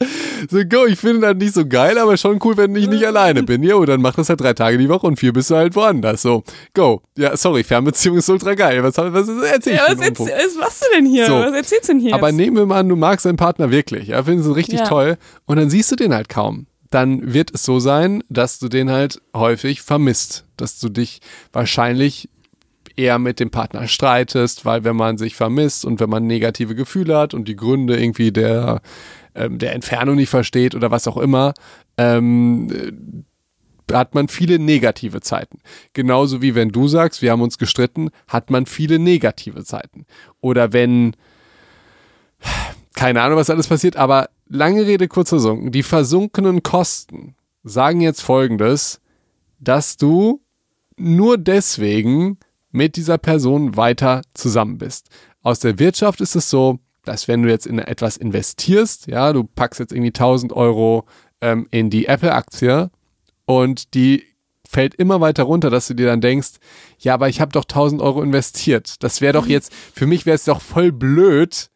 [0.50, 3.44] So, go, ich finde das nicht so geil, aber schon cool, wenn ich nicht alleine
[3.44, 3.62] bin.
[3.64, 5.76] Ja, und dann mach das halt drei Tage die Woche und vier bist du halt
[5.76, 6.22] woanders.
[6.22, 7.02] So, go.
[7.18, 8.84] Ja, sorry, Fernbeziehung ist ultra geil.
[8.84, 11.26] Was, was erzähl ich ja, was, erzähl, was machst du denn hier?
[11.26, 12.16] So, was erzählst du denn hier?
[12.16, 14.86] Aber nehmen wir mal an, du magst deinen Partner wirklich, ja, findest du richtig ja.
[14.88, 18.70] toll und dann siehst du den halt kaum dann wird es so sein, dass du
[18.70, 21.22] den halt häufig vermisst, dass du dich
[21.52, 22.30] wahrscheinlich
[22.96, 27.18] eher mit dem Partner streitest, weil wenn man sich vermisst und wenn man negative Gefühle
[27.18, 28.82] hat und die Gründe irgendwie der,
[29.34, 31.54] ähm, der Entfernung nicht versteht oder was auch immer,
[31.98, 33.26] ähm,
[33.92, 35.60] hat man viele negative Zeiten.
[35.94, 40.06] Genauso wie wenn du sagst, wir haben uns gestritten, hat man viele negative Zeiten.
[40.42, 41.16] Oder wenn,
[42.94, 45.72] keine Ahnung, was alles passiert, aber lange Rede, kurzer Sinn.
[45.72, 49.02] Die versunkenen Kosten sagen jetzt folgendes,
[49.60, 50.42] dass du
[50.96, 52.38] nur deswegen
[52.72, 55.10] mit dieser Person weiter zusammen bist.
[55.42, 59.44] Aus der Wirtschaft ist es so, dass wenn du jetzt in etwas investierst, ja, du
[59.44, 61.06] packst jetzt irgendwie 1000 Euro
[61.42, 62.92] ähm, in die Apple-Aktie
[63.46, 64.24] und die
[64.66, 66.54] fällt immer weiter runter, dass du dir dann denkst,
[67.00, 69.04] ja, aber ich habe doch 1000 Euro investiert.
[69.04, 71.70] Das wäre doch jetzt, für mich wäre es doch voll blöd,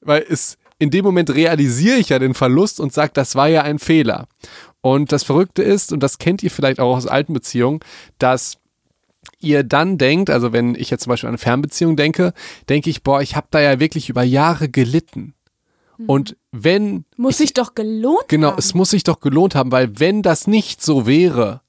[0.00, 3.62] weil es in dem Moment realisiere ich ja den Verlust und sage, das war ja
[3.62, 4.26] ein Fehler.
[4.80, 7.80] Und das Verrückte ist, und das kennt ihr vielleicht auch aus alten Beziehungen,
[8.18, 8.58] dass
[9.40, 12.32] ihr dann denkt, also wenn ich jetzt zum Beispiel an eine Fernbeziehung denke,
[12.68, 15.34] denke ich, boah, ich habe da ja wirklich über Jahre gelitten.
[15.96, 16.08] Mhm.
[16.08, 17.04] Und wenn.
[17.16, 18.56] Muss sich doch gelohnt genau, haben.
[18.56, 21.62] Genau, es muss sich doch gelohnt haben, weil wenn das nicht so wäre,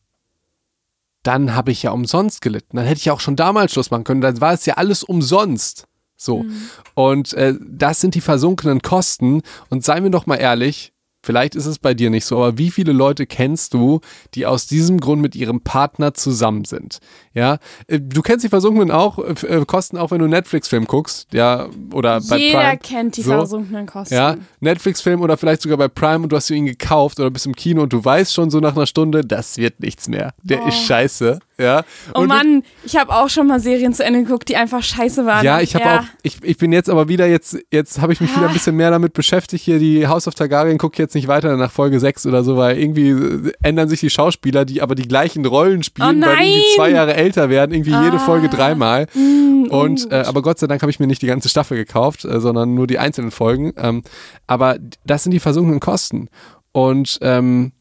[1.24, 2.78] dann habe ich ja umsonst gelitten.
[2.78, 4.22] Dann hätte ich ja auch schon damals Schluss machen können.
[4.22, 5.88] Dann war es ja alles umsonst.
[6.26, 6.44] So.
[6.44, 6.54] Mhm.
[6.94, 9.42] Und äh, das sind die versunkenen Kosten.
[9.70, 10.94] Und seien wir doch mal ehrlich,
[11.26, 14.00] Vielleicht ist es bei dir nicht so, aber wie viele Leute kennst du,
[14.36, 17.00] die aus diesem Grund mit ihrem Partner zusammen sind?
[17.34, 17.58] Ja,
[17.88, 21.68] äh, du kennst die Versunkenen auch, äh, äh, Kosten auch, wenn du Netflix-Film guckst, ja,
[21.92, 22.78] oder bei Jeder Prime.
[22.78, 23.32] kennt die so.
[23.32, 24.14] versunkenen Kosten.
[24.14, 27.56] Ja, Netflix-Film oder vielleicht sogar bei Prime und du hast ihn gekauft oder bist im
[27.56, 30.36] Kino und du weißt schon so nach einer Stunde, das wird nichts mehr.
[30.44, 30.68] Der oh.
[30.68, 31.40] ist scheiße.
[31.58, 31.84] Ja.
[32.14, 35.26] Oh und Mann, ich habe auch schon mal Serien zu Ende geguckt, die einfach scheiße
[35.26, 35.46] waren.
[35.46, 36.00] Ja, ich habe ja.
[36.00, 38.76] auch, ich, ich bin jetzt aber wieder, jetzt, jetzt habe ich mich wieder ein bisschen
[38.76, 39.64] mehr damit beschäftigt.
[39.64, 42.78] Hier die House of Targaryen gucke jetzt nicht weiter nach Folge 6 oder so, weil
[42.78, 46.64] irgendwie äh, ändern sich die Schauspieler, die aber die gleichen Rollen spielen, oh weil die
[46.76, 48.04] zwei Jahre älter werden, irgendwie ah.
[48.04, 49.08] jede Folge dreimal.
[49.14, 52.26] Mm, und äh, aber Gott sei Dank habe ich mir nicht die ganze Staffel gekauft,
[52.26, 53.74] äh, sondern nur die einzelnen Folgen.
[53.78, 54.04] Ähm,
[54.46, 56.28] aber das sind die versunkenen Kosten.
[56.74, 57.72] Und ähm,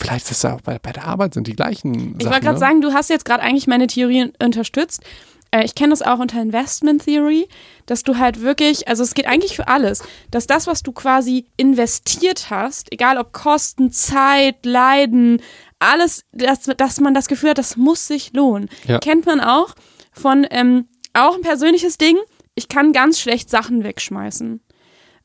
[0.00, 2.16] Vielleicht ist es auch bei, bei der Arbeit sind die gleichen.
[2.18, 2.58] Ich wollte gerade ne?
[2.58, 5.02] sagen, du hast jetzt gerade eigentlich meine Theorie unterstützt.
[5.50, 7.48] Äh, ich kenne das auch unter Investment Theory,
[7.86, 11.46] dass du halt wirklich, also es geht eigentlich für alles, dass das, was du quasi
[11.56, 15.42] investiert hast, egal ob Kosten, Zeit, Leiden,
[15.78, 18.68] alles, dass, dass man das Gefühl hat, das muss sich lohnen.
[18.86, 18.98] Ja.
[18.98, 19.74] Kennt man auch
[20.12, 22.16] von, ähm, auch ein persönliches Ding,
[22.54, 24.60] ich kann ganz schlecht Sachen wegschmeißen.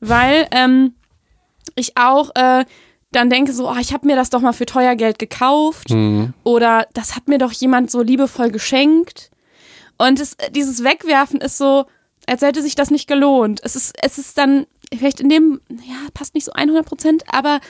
[0.00, 0.94] Weil ähm,
[1.74, 2.64] ich auch äh,
[3.14, 6.34] dann denke so, oh, ich habe mir das doch mal für teuer Geld gekauft mhm.
[6.42, 9.30] oder das hat mir doch jemand so liebevoll geschenkt.
[9.96, 11.84] Und es, dieses Wegwerfen ist so,
[12.26, 13.60] als hätte sich das nicht gelohnt.
[13.62, 17.60] Es ist, es ist dann vielleicht in dem, ja, passt nicht so 100 Prozent, aber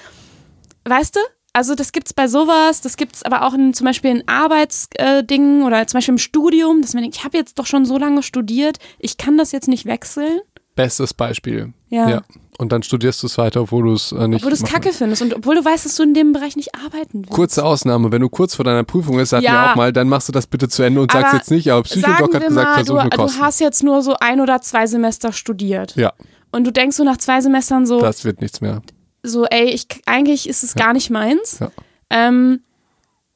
[0.84, 1.20] weißt du,
[1.52, 4.28] also das gibt es bei sowas, das gibt es aber auch in, zum Beispiel in
[4.28, 7.86] Arbeitsdingen äh, oder zum Beispiel im Studium, dass man denkt, ich habe jetzt doch schon
[7.86, 10.40] so lange studiert, ich kann das jetzt nicht wechseln.
[10.74, 11.72] Bestes Beispiel.
[11.88, 12.08] Ja.
[12.08, 12.22] ja.
[12.58, 14.44] Und dann studierst du es weiter, obwohl du es äh, nicht.
[14.44, 16.74] Obwohl du es kacke findest und obwohl du weißt, dass du in dem Bereich nicht
[16.74, 17.30] arbeiten willst.
[17.30, 20.08] Kurze Ausnahme, wenn du kurz vor deiner Prüfung bist, sag ja, mir auch mal, dann
[20.08, 23.02] machst du das bitte zu Ende und sagst jetzt nicht, aber Psychodoc hat gesagt, versuch
[23.02, 25.96] du, du hast jetzt nur so ein oder zwei Semester studiert.
[25.96, 26.12] Ja.
[26.52, 28.82] und du denkst so nach zwei Semestern so, Das wird nichts mehr.
[29.24, 31.58] so, ey, ich, eigentlich ist es gar nicht meins.
[31.58, 31.70] Ja.
[32.10, 32.60] Ähm,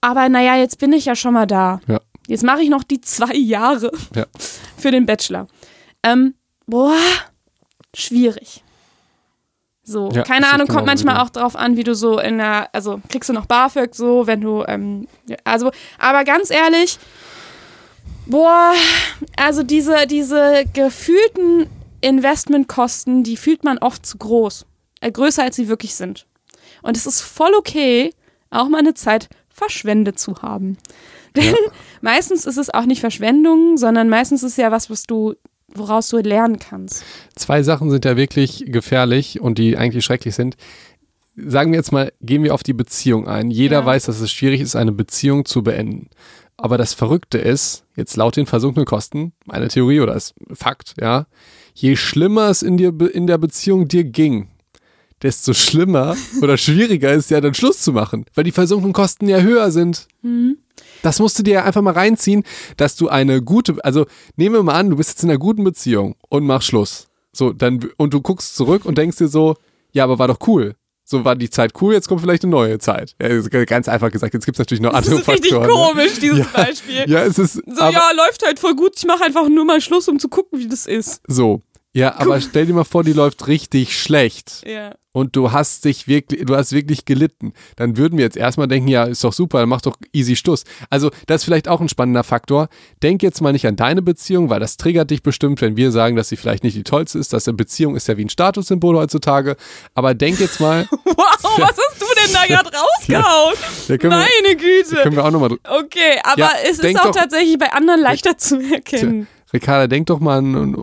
[0.01, 1.81] aber naja, jetzt bin ich ja schon mal da.
[1.89, 1.99] Ja.
[2.29, 4.27] Jetzt mache ich noch die zwei Jahre Ja.
[4.77, 5.49] für den Bachelor.
[6.05, 6.35] Ähm,
[6.67, 6.95] boah,
[7.97, 8.63] schwierig.
[9.89, 12.69] So, Ja, keine Ahnung, kommt genau manchmal auch drauf an, wie du so in der,
[12.75, 16.99] also kriegst du noch BAföG so, wenn du, ähm, ja, also, aber ganz ehrlich,
[18.27, 18.75] boah,
[19.39, 21.71] also diese, diese gefühlten
[22.03, 24.67] Investmentkosten, die fühlt man oft zu groß,
[25.01, 26.27] äh, größer als sie wirklich sind.
[26.83, 28.13] Und es ist voll okay,
[28.51, 30.77] auch mal eine Zeit verschwendet zu haben.
[31.37, 31.55] Denn
[32.03, 35.35] meistens ist es auch nicht Verschwendung, sondern meistens ist es ja was, was du,
[35.75, 37.05] woraus du lernen kannst.
[37.35, 40.57] Zwei Sachen sind ja wirklich gefährlich und die eigentlich schrecklich sind.
[41.37, 43.51] Sagen wir jetzt mal, gehen wir auf die Beziehung ein.
[43.51, 43.87] Jeder Ja.
[43.87, 46.09] weiß, dass es schwierig ist, eine Beziehung zu beenden.
[46.57, 51.27] Aber das Verrückte ist, jetzt laut den versunkenen Kosten, meine Theorie oder ist Fakt, ja,
[51.75, 54.49] je schlimmer es in, dir, in der Beziehung dir ging,
[55.23, 59.39] desto schlimmer oder schwieriger ist ja dann Schluss zu machen, weil die versunkenen Kosten ja
[59.41, 60.09] höher sind.
[61.03, 62.45] Das musst du dir einfach mal reinziehen,
[62.77, 64.07] dass du eine gute, also
[64.37, 67.07] nehmen wir mal an, du bist jetzt in einer guten Beziehung und machst Schluss.
[67.33, 69.57] So, dann, und du guckst zurück und denkst dir so,
[69.93, 70.75] ja, aber war doch cool.
[71.05, 73.15] So war die Zeit cool, jetzt kommt vielleicht eine neue Zeit.
[73.21, 75.69] Ja, ist ganz einfach gesagt, jetzt gibt es natürlich noch Das andere ist richtig Faktoren.
[75.69, 75.87] ne?
[75.95, 76.47] komisch, dieses Ja.
[76.53, 77.05] Beispiel.
[77.11, 77.55] Ja, es ist.
[77.55, 78.93] So, aber, ja, läuft halt voll gut.
[78.97, 81.23] Ich mache einfach nur mal Schluss, um zu gucken, wie das ist.
[81.27, 81.63] so.
[81.95, 84.63] Ja, aber stell dir mal vor, die läuft richtig schlecht.
[84.67, 84.95] Ja.
[85.13, 88.87] und du hast dich wirklich, du hast wirklich gelitten, dann würden wir jetzt erstmal denken,
[88.89, 90.63] ja, ist doch super, dann mach doch easy Schluss.
[90.91, 92.69] Also, das ist vielleicht auch ein spannender Faktor.
[93.03, 96.15] Denk jetzt mal nicht an deine Beziehung, weil das triggert dich bestimmt, wenn wir sagen,
[96.15, 97.33] dass sie vielleicht nicht die tollste ist.
[97.33, 99.57] Das eine Beziehung ist ja wie ein Statussymbol heutzutage.
[99.95, 103.55] Aber denk jetzt mal, Wow, was hast du denn da gerade rausgehauen?
[103.89, 105.03] wir, Meine Güte.
[105.03, 105.51] können wir auch nochmal.
[105.65, 109.27] Okay, aber Ja, es ist auch doch- tatsächlich bei anderen leichter zu erkennen.
[109.53, 110.75] Ricarda, denk doch mal an, an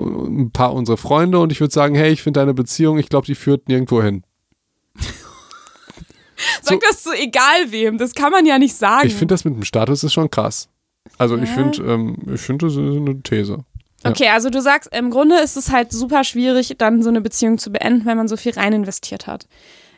[0.41, 3.25] ein paar unserer Freunde und ich würde sagen, hey, ich finde deine Beziehung, ich glaube,
[3.27, 4.23] die führt nirgendwo hin.
[6.61, 9.07] Sag das so egal wem, das kann man ja nicht sagen.
[9.07, 10.67] Ich finde das mit dem Status ist schon krass.
[11.17, 11.55] Also ich Ja.
[11.55, 13.63] finde, ähm, ich finde, das ist eine These.
[14.03, 14.09] ja.
[14.11, 17.57] Okay, also du sagst, im Grunde ist es halt super schwierig, dann so eine Beziehung
[17.57, 19.47] zu beenden, wenn man so viel rein investiert hat.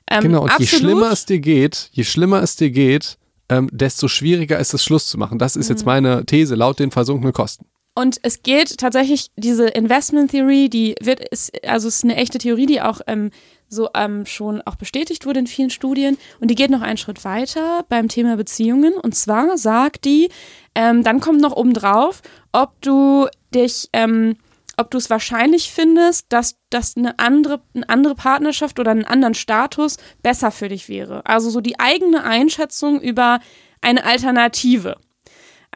[0.10, 0.70] Ähm, Genau, und je absolut.
[0.70, 3.18] schlimmer es dir geht, je schlimmer es dir geht,
[3.50, 5.40] ähm, desto schwieriger ist es, Schluss zu machen.
[5.40, 5.76] Das ist Mhm.
[5.76, 7.66] jetzt meine These, laut den versunkenen Kosten.
[7.98, 12.68] Und es geht tatsächlich, diese Investment Theory, die wird, ist, also ist eine echte Theorie,
[12.68, 13.32] die auch ähm,
[13.70, 16.16] so ähm, schon auch bestätigt wurde in vielen Studien.
[16.40, 18.94] Und die geht noch einen Schritt weiter beim Thema Beziehungen.
[18.94, 20.30] Und zwar sagt die,
[20.76, 24.36] ähm, dann kommt noch obendrauf, ob du dich, ähm,
[24.78, 29.34] ob du es wahrscheinlich findest, dass, dass eine, andere, eine andere Partnerschaft oder einen anderen
[29.34, 31.26] Status besser für dich wäre.
[31.26, 33.40] Also so die eigene Einschätzung über
[33.82, 34.98] eine Alternative.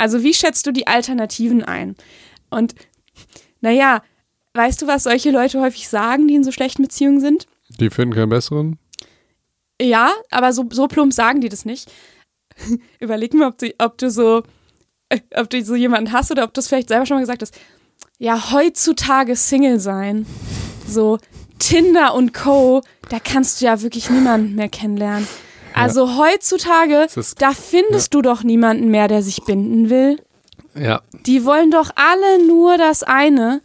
[0.02, 1.96] Also wie schätzt du die Alternativen ein?
[2.50, 2.74] Und
[3.60, 4.02] naja,
[4.56, 7.46] weißt du, was solche Leute häufig sagen, die in so schlechten Beziehungen sind?
[7.80, 8.80] Die finden keinen besseren.
[9.80, 11.92] Ja, aber so, so plump sagen die das nicht.
[13.00, 14.42] Überleg mal, ob du, ob du so,
[15.36, 17.60] ob du so jemanden hast oder ob du es vielleicht selber schon mal gesagt hast.
[18.18, 20.26] Ja, heutzutage Single sein.
[20.88, 21.20] So
[21.60, 25.28] Tinder und Co., da kannst du ja wirklich niemanden mehr kennenlernen.
[25.82, 30.18] Also heutzutage, Das ist- da findest du doch niemanden mehr, der sich binden will.
[30.76, 33.62] Ja, Die wollen doch alle nur das eine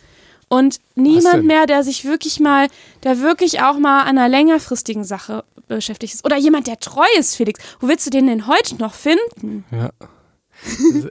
[0.48, 2.66] und niemand mehr, der sich wirklich mal,
[3.04, 6.24] der wirklich auch mal an einer längerfristigen Sache beschäftigt ist.
[6.24, 7.60] Oder jemand, der treu ist, Felix.
[7.80, 9.64] Wo willst du den denn heute noch finden?
[9.70, 9.90] ja.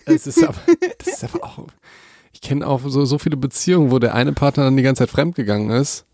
[0.05, 0.55] Es ist aber,
[0.97, 1.59] das ist aber auch.
[2.33, 5.11] Ich kenne auch so, so viele Beziehungen, wo der eine Partner dann die ganze Zeit
[5.11, 6.05] fremdgegangen ist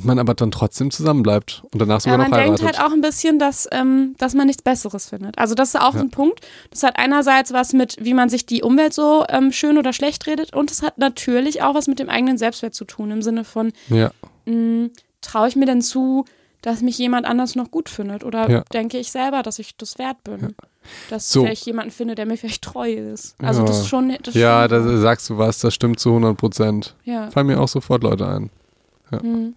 [0.00, 2.78] und man aber dann trotzdem zusammenbleibt und danach Ja, sogar man noch denkt heiratet.
[2.80, 5.38] halt auch ein bisschen, dass, ähm, dass man nichts Besseres findet.
[5.38, 6.00] Also das ist auch Ja.
[6.00, 6.40] ein Punkt.
[6.70, 10.26] Das hat einerseits was mit, wie man sich die Umwelt so ähm, schön oder schlecht
[10.26, 13.44] redet und es hat natürlich auch was mit dem eigenen Selbstwert zu tun, im Sinne
[13.44, 14.10] von, ja,
[15.20, 16.24] traue ich mir denn zu,
[16.62, 18.24] dass mich jemand anders noch gut findet?
[18.24, 18.62] Oder Ja.
[18.72, 20.54] denke ich selber, dass ich das wert bin?
[21.08, 21.40] Dass So.
[21.40, 23.34] ich vielleicht jemanden finde, der mir vielleicht treu ist.
[23.42, 23.66] Also Ja.
[23.66, 24.14] das ist schon.
[24.22, 26.94] Das ja, da sagst du was, das stimmt zu 100 Prozent.
[27.04, 27.30] ja.
[27.30, 28.50] Fallen mir auch sofort Leute ein.
[29.10, 29.54] Hm.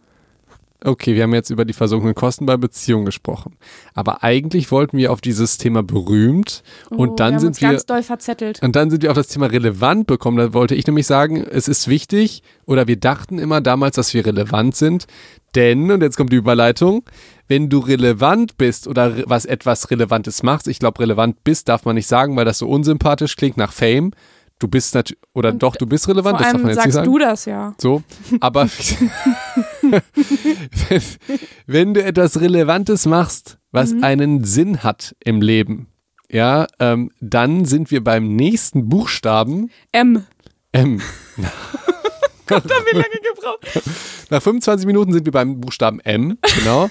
[0.85, 3.55] Okay, wir haben jetzt über die versunkenen Kosten bei Beziehungen gesprochen.
[3.93, 7.85] Aber eigentlich wollten wir auf dieses Thema berühmt Oh, und dann wir sind wir ganz
[7.85, 8.61] doll verzettelt.
[8.61, 10.37] und dann sind wir auf das Thema relevant bekommen.
[10.37, 14.25] Da wollte ich nämlich sagen, es ist wichtig oder wir dachten immer damals, dass wir
[14.25, 15.07] relevant sind,
[15.55, 17.03] denn und jetzt kommt die Überleitung,
[17.47, 21.85] wenn du relevant bist oder re- was etwas Relevantes machst, ich glaube relevant bist, darf
[21.85, 24.11] man nicht sagen, weil das so unsympathisch klingt nach Fame.
[24.59, 26.83] Du bist natürlich oder Und doch, du bist relevant, Vor das darf man jetzt nicht
[26.83, 27.11] sagst sagen.
[27.11, 27.73] du das ja.
[27.79, 28.01] So,
[28.39, 28.67] aber
[31.67, 34.03] wenn, du etwas Relevantes machst, was Mhm.
[34.03, 35.87] einen Sinn hat im Leben,
[36.29, 40.23] ja, ähm, dann sind wir beim nächsten Buchstaben M.
[40.71, 41.01] M.
[42.47, 43.83] Gott, haben wir lange gebraucht.
[44.29, 46.89] Nach 25 Minuten sind wir beim Buchstaben M, genau.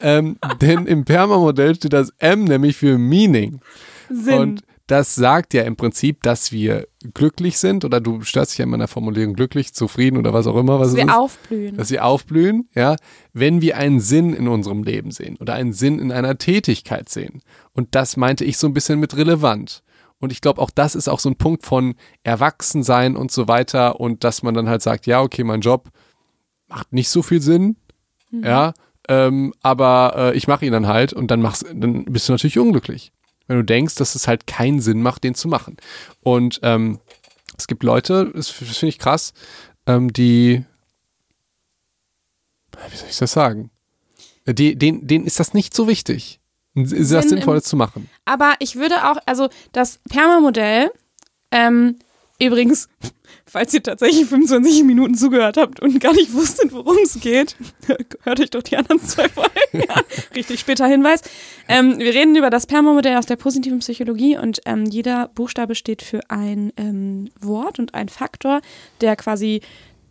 [0.00, 3.60] ähm, denn im Perma-Modell steht das M nämlich für Meaning.
[4.10, 4.38] Sinn.
[4.38, 8.64] Und das sagt ja im Prinzip, dass wir glücklich sind, oder du störst dich ja
[8.64, 11.14] immer in der Formulierung glücklich, zufrieden oder was auch immer, was dass wir ist.
[11.14, 11.76] aufblühen.
[11.76, 12.96] dass wir aufblühen, ja,
[13.32, 17.40] wenn wir einen Sinn in unserem Leben sehen oder einen Sinn in einer Tätigkeit sehen.
[17.72, 19.82] Und das meinte ich so ein bisschen mit relevant.
[20.20, 24.00] Und ich glaube, auch das ist auch so ein Punkt von Erwachsensein und so weiter
[24.00, 25.88] und dass man dann halt sagt, ja, okay, mein Job
[26.68, 27.76] macht nicht so viel Sinn,
[28.30, 28.72] ja,
[29.08, 32.58] ähm, aber äh, ich mache ihn dann halt und dann machst, dann bist du natürlich
[32.58, 33.12] unglücklich,
[33.46, 35.76] wenn du denkst, dass es halt keinen Sinn macht, den zu machen.
[36.22, 37.00] Und ähm,
[37.56, 39.32] es gibt Leute, das, das finde ich krass,
[39.86, 40.64] ähm, die
[42.90, 43.70] wie soll ich das sagen?
[44.46, 46.40] Die, denen, denen ist das nicht so wichtig,
[46.74, 48.10] das Sinn Sinnvolles zu machen.
[48.24, 50.90] Aber ich würde auch, also das Perma-Modell,
[51.50, 51.98] ähm,
[52.38, 52.88] übrigens,
[53.54, 57.54] falls ihr tatsächlich 25 Minuten zugehört habt und gar nicht wusstet, worum es geht,
[58.24, 60.02] hört euch doch die anderen zwei Folgen an.
[60.34, 61.22] Richtig später Hinweis.
[61.68, 66.02] Ähm, wir reden über das Perma-Modell aus der positiven Psychologie und ähm, jeder Buchstabe steht
[66.02, 68.60] für ein ähm, Wort und ein Faktor,
[69.00, 69.60] der quasi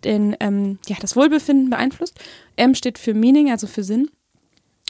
[0.06, 2.18] den, ähm, ja, das Wohlbefinden beeinflusst.
[2.56, 4.10] M steht für Meaning, also für Sinn.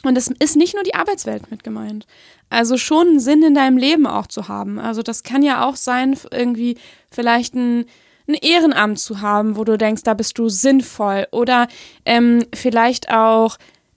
[0.04, 2.06] Und es ist nicht nur die Arbeitswelt mit gemeint.
[2.50, 4.78] Also schon einen Sinn in deinem Leben auch zu haben.
[4.78, 6.78] Also das kann ja auch sein, irgendwie
[7.10, 7.86] vielleicht ein,
[8.26, 11.26] ein Ehrenamt zu haben, wo du denkst, da bist du sinnvoll.
[11.30, 11.68] Oder
[12.04, 13.56] ähm, vielleicht auch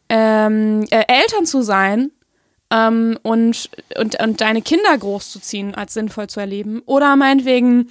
[0.10, 2.12] ähm, äh, Eltern zu sein
[2.72, 6.82] ähm, und, und, und deine Kinder großzuziehen, als sinnvoll zu erleben.
[6.86, 7.90] Oder meinetwegen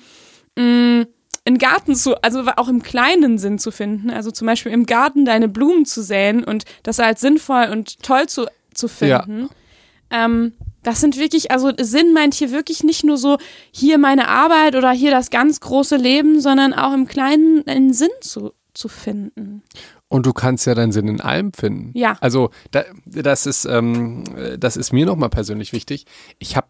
[0.57, 1.07] mh,
[1.47, 4.11] einen Garten zu, also auch im kleinen Sinn zu finden.
[4.11, 8.27] Also zum Beispiel im Garten deine Blumen zu säen und das als sinnvoll und toll
[8.29, 9.49] zu, zu finden.
[10.11, 13.39] Ähm, das sind wirklich, also Sinn meint hier wirklich nicht nur so
[13.73, 18.11] hier meine Arbeit oder hier das ganz große Leben, sondern auch im Kleinen einen Sinn
[18.21, 19.63] zu, zu finden.
[20.09, 21.91] Und du kannst ja deinen Sinn in allem finden.
[21.99, 22.17] Ja.
[22.21, 24.23] Also da, das ist, ähm,
[24.59, 26.07] das ist mir nochmal persönlich wichtig.
[26.39, 26.69] Ich habe,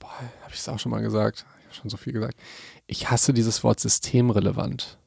[0.00, 2.38] habe ich es auch schon mal gesagt, ich habe schon so viel gesagt.
[2.86, 4.98] Ich hasse dieses Wort systemrelevant.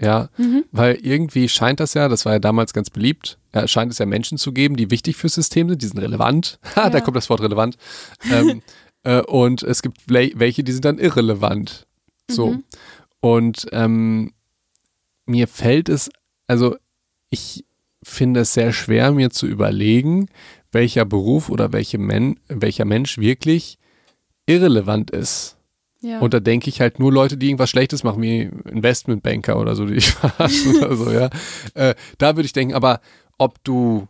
[0.00, 0.28] Ja,
[0.70, 4.06] weil irgendwie scheint das ja, das war ja damals ganz beliebt, ja, scheint es ja
[4.06, 6.58] Menschen zu geben, die wichtig fürs System sind, die sind relevant.
[6.76, 7.04] Ha, da Ja.
[7.04, 7.76] kommt das Wort relevant.
[8.30, 8.62] ähm,
[9.04, 11.86] äh, und es gibt wel- welche, die sind dann irrelevant.
[12.30, 12.56] So.
[13.20, 14.32] Und ähm,
[15.26, 16.10] mir fällt es,
[16.46, 16.76] also
[17.30, 17.64] ich
[18.02, 20.28] finde es sehr schwer, mir zu überlegen,
[20.72, 23.78] welcher Beruf oder welche Men welcher Mensch wirklich
[24.46, 25.56] irrelevant ist.
[26.00, 26.18] Ja.
[26.18, 29.86] Und da denke ich halt nur Leute, die irgendwas Schlechtes machen, wie Investmentbanker oder so,
[29.86, 31.30] die ich verarschen oder so, ja.
[31.74, 33.00] Äh, da würde ich denken, aber
[33.42, 34.06] ob du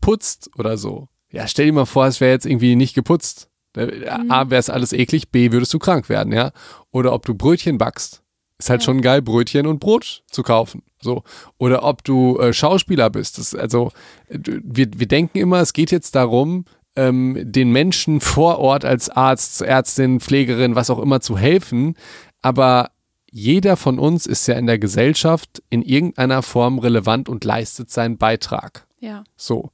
[0.00, 3.48] putzt oder so, ja, stell dir mal vor, es wäre jetzt irgendwie nicht geputzt.
[3.76, 6.52] A, wäre es alles eklig, B, würdest du krank werden, ja.
[6.90, 8.22] Oder ob du Brötchen backst.
[8.58, 8.86] Ist halt Ja.
[8.86, 10.82] schon geil, Brötchen und Brot zu kaufen.
[11.00, 11.22] So.
[11.58, 13.38] Oder ob du äh, Schauspieler bist.
[13.38, 13.92] Das, also,
[14.28, 16.64] wir, wir denken immer, es geht jetzt darum,
[16.96, 21.94] ähm, den Menschen vor Ort als Arzt, Ärztin, Pflegerin, was auch immer zu helfen.
[22.42, 22.90] Aber
[23.30, 28.16] jeder von uns ist ja in der Gesellschaft in irgendeiner Form relevant und leistet seinen
[28.18, 28.86] Beitrag.
[29.00, 29.24] ja.
[29.36, 29.70] So.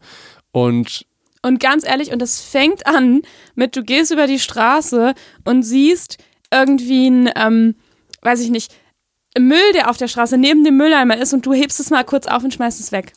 [0.53, 1.07] Und
[1.43, 3.23] Und ganz ehrlich, und das fängt an
[3.55, 5.14] mit, du gehst über die Straße
[5.45, 6.19] und siehst
[6.53, 7.75] irgendwie ein, ähm,
[8.23, 8.75] weiß ich nicht,
[9.38, 12.27] Müll, der auf der Straße neben dem Mülleimer ist und du hebst es mal kurz
[12.27, 13.12] auf und schmeißt es weg.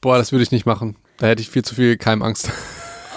[0.00, 0.96] boah, das würde ich nicht machen.
[1.18, 2.50] Da hätte ich viel zu viel Keimangst.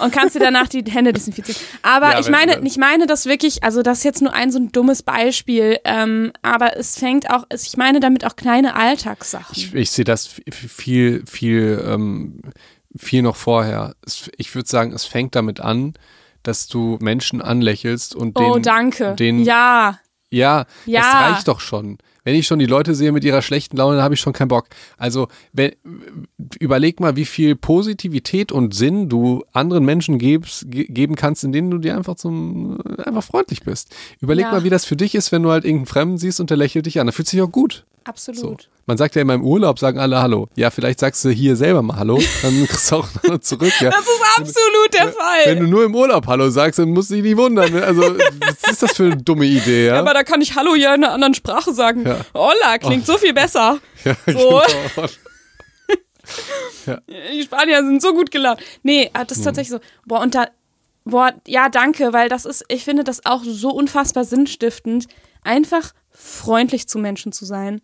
[0.00, 1.60] Und kannst dir danach die Hände desinfizieren.
[1.82, 4.58] Aber Ja, ich meine, ich meine das wirklich, also das ist jetzt nur ein so
[4.58, 9.54] ein dummes Beispiel, ähm, aber es fängt auch, ich meine damit auch kleine Alltagssachen.
[9.56, 12.40] Ich, ich sehe das viel, viel, ähm,
[12.96, 13.94] viel noch vorher.
[14.36, 15.94] Ich würde sagen, es fängt damit an,
[16.42, 19.14] dass du Menschen anlächelst und den, oh, danke.
[19.16, 19.98] den ja,
[20.30, 21.00] Ja, Ja.
[21.00, 21.98] das reicht doch schon.
[22.26, 24.48] Wenn ich schon die Leute sehe mit ihrer schlechten Laune, dann habe ich schon keinen
[24.48, 24.66] Bock.
[24.98, 25.70] Also wenn,
[26.58, 31.70] überleg mal, wie viel Positivität und Sinn du anderen Menschen gebst, ge geben kannst, indem
[31.70, 33.94] du dir einfach zum einfach freundlich bist.
[34.20, 34.50] Überleg Ja.
[34.50, 36.86] mal, wie das für dich ist, wenn du halt irgendeinen Fremden siehst und der lächelt
[36.86, 37.06] dich an.
[37.06, 37.84] Da fühlt sich auch gut.
[38.02, 38.62] absolut.
[38.62, 38.75] So.
[38.88, 40.46] Man sagt ja immer im Urlaub, sagen alle Hallo.
[40.54, 43.72] Ja, vielleicht sagst du hier selber mal Hallo, dann kriegst du auch noch zurück.
[43.80, 43.90] Ja.
[43.90, 45.40] Das ist absolut der Fall.
[45.46, 47.74] Wenn du nur im Urlaub Hallo sagst, dann musst du dich nicht wundern.
[47.82, 49.98] Also, was ist das für eine dumme Idee, ja?
[49.98, 52.06] Aber da kann ich Hallo ja in einer anderen Sprache sagen.
[52.06, 52.18] Ja.
[52.32, 53.80] Hola klingt so viel besser.
[54.04, 54.62] ja, So.
[54.94, 55.08] genau.
[57.32, 58.60] Die Spanier sind so gut gelaunt.
[58.84, 59.80] Nee, ah, das ist tatsächlich so.
[60.06, 60.46] Boah, und da,
[61.04, 65.06] boah, ja, danke, weil das ist, ich finde das auch so unfassbar sinnstiftend,
[65.42, 67.80] einfach freundlich zu Menschen zu sein.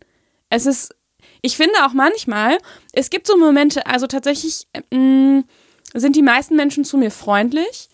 [0.52, 0.94] Es ist,
[1.40, 2.58] ich finde auch manchmal,
[2.92, 5.44] es gibt so Momente, also tatsächlich mh,
[5.94, 7.88] sind die meisten Menschen zu mir freundlich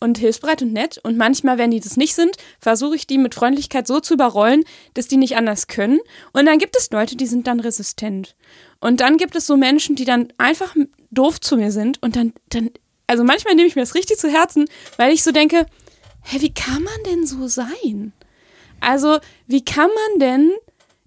[0.00, 0.98] und hilfsbereit und nett.
[1.02, 4.64] Und manchmal, wenn die das nicht sind, versuche ich die mit Freundlichkeit so zu überrollen,
[4.94, 6.00] dass die nicht anders können.
[6.32, 8.36] Und dann gibt es Leute, die sind dann resistent.
[8.80, 10.74] Und dann gibt es so Menschen, die dann einfach
[11.10, 12.70] doof zu mir sind und dann, dann,
[13.06, 14.64] also manchmal nehme ich mir das richtig zu Herzen,
[14.96, 15.66] weil ich so denke,
[16.22, 18.14] hä, wie kann man denn so sein?
[18.80, 20.52] Also, wie kann man denn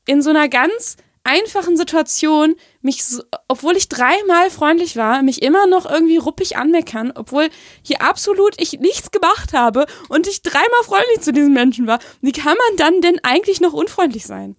[0.08, 3.04] in so einer ganz einfachen Situation mich,
[3.48, 7.50] obwohl ich dreimal freundlich war, mich immer noch irgendwie ruppig anmeckern, obwohl
[7.82, 12.00] hier absolut ich nichts gemacht habe und ich dreimal freundlich zu diesen Menschen war.
[12.22, 14.56] Wie kann man dann denn eigentlich noch unfreundlich sein?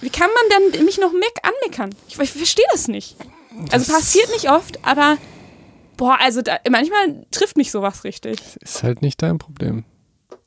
[0.00, 1.94] Wie kann man dann mich noch meck anmeckern?
[2.08, 3.16] Ich, ich verstehe das nicht.
[3.72, 5.16] Also passiert nicht oft, aber
[5.96, 8.38] boah, also da, manchmal trifft mich sowas richtig.
[8.60, 9.84] Ist halt nicht dein Problem.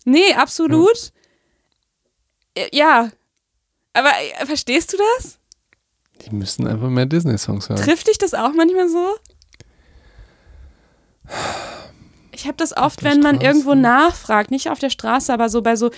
[0.05, 1.11] Nee, absolut.
[2.57, 3.11] Ja, ja.
[3.97, 4.09] Aber
[4.41, 5.39] äh, verstehst du das?
[6.25, 7.79] Die müssen einfach mehr Disney-Songs hören.
[7.81, 9.05] Trifft dich das auch manchmal so?
[12.31, 13.47] Ich habe das oft, wenn man Straße?
[13.47, 15.89] irgendwo nachfragt, nicht auf der Straße, aber so bei so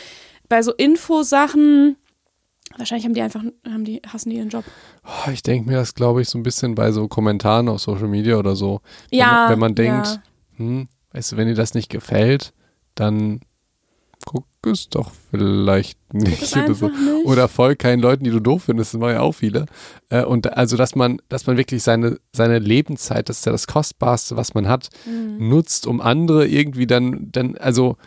[0.48, 1.98] bei so Infosachen.
[2.78, 4.64] Wahrscheinlich haben die einfach, haben die, hassen die ihren Job.
[5.06, 8.08] Oh, Ich denke mir das, glaube ich, so ein bisschen bei so Kommentaren auf Social
[8.08, 8.82] Media oder so.
[9.10, 10.22] Wenn Ja, wenn man denkt, ja.
[10.58, 12.54] hm, weißt du, wenn dir das nicht gefällt,
[12.96, 13.42] dann
[14.32, 16.56] guck es doch vielleicht nicht.
[16.56, 16.88] Oder, so.
[16.88, 17.26] nicht.
[17.26, 19.65] oder folg keinen Leuten, die du doof findest, das machen ja auch viele.
[20.10, 23.65] Äh, und also, dass man, dass man wirklich seine, seine Lebenszeit, das ist ja das
[23.68, 25.50] Kostbarste, was man hat, Mhm.
[25.50, 27.98] nutzt, um andere irgendwie dann, dann, also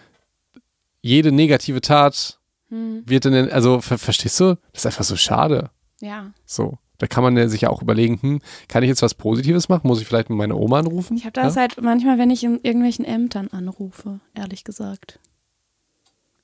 [1.00, 4.56] jede negative Tat Hm, wird dann, also ver verstehst du?
[4.72, 5.70] Das ist einfach so schade.
[6.00, 6.32] ja.
[6.46, 6.78] So.
[6.98, 9.88] Da kann man ja sich ja auch überlegen, hm, kann ich jetzt was Positives machen?
[9.88, 11.16] Muss ich vielleicht mit meiner Oma anrufen?
[11.16, 11.62] Ich habe das ja?
[11.62, 15.18] halt manchmal, wenn ich in irgendwelchen Ämtern anrufe, ehrlich gesagt.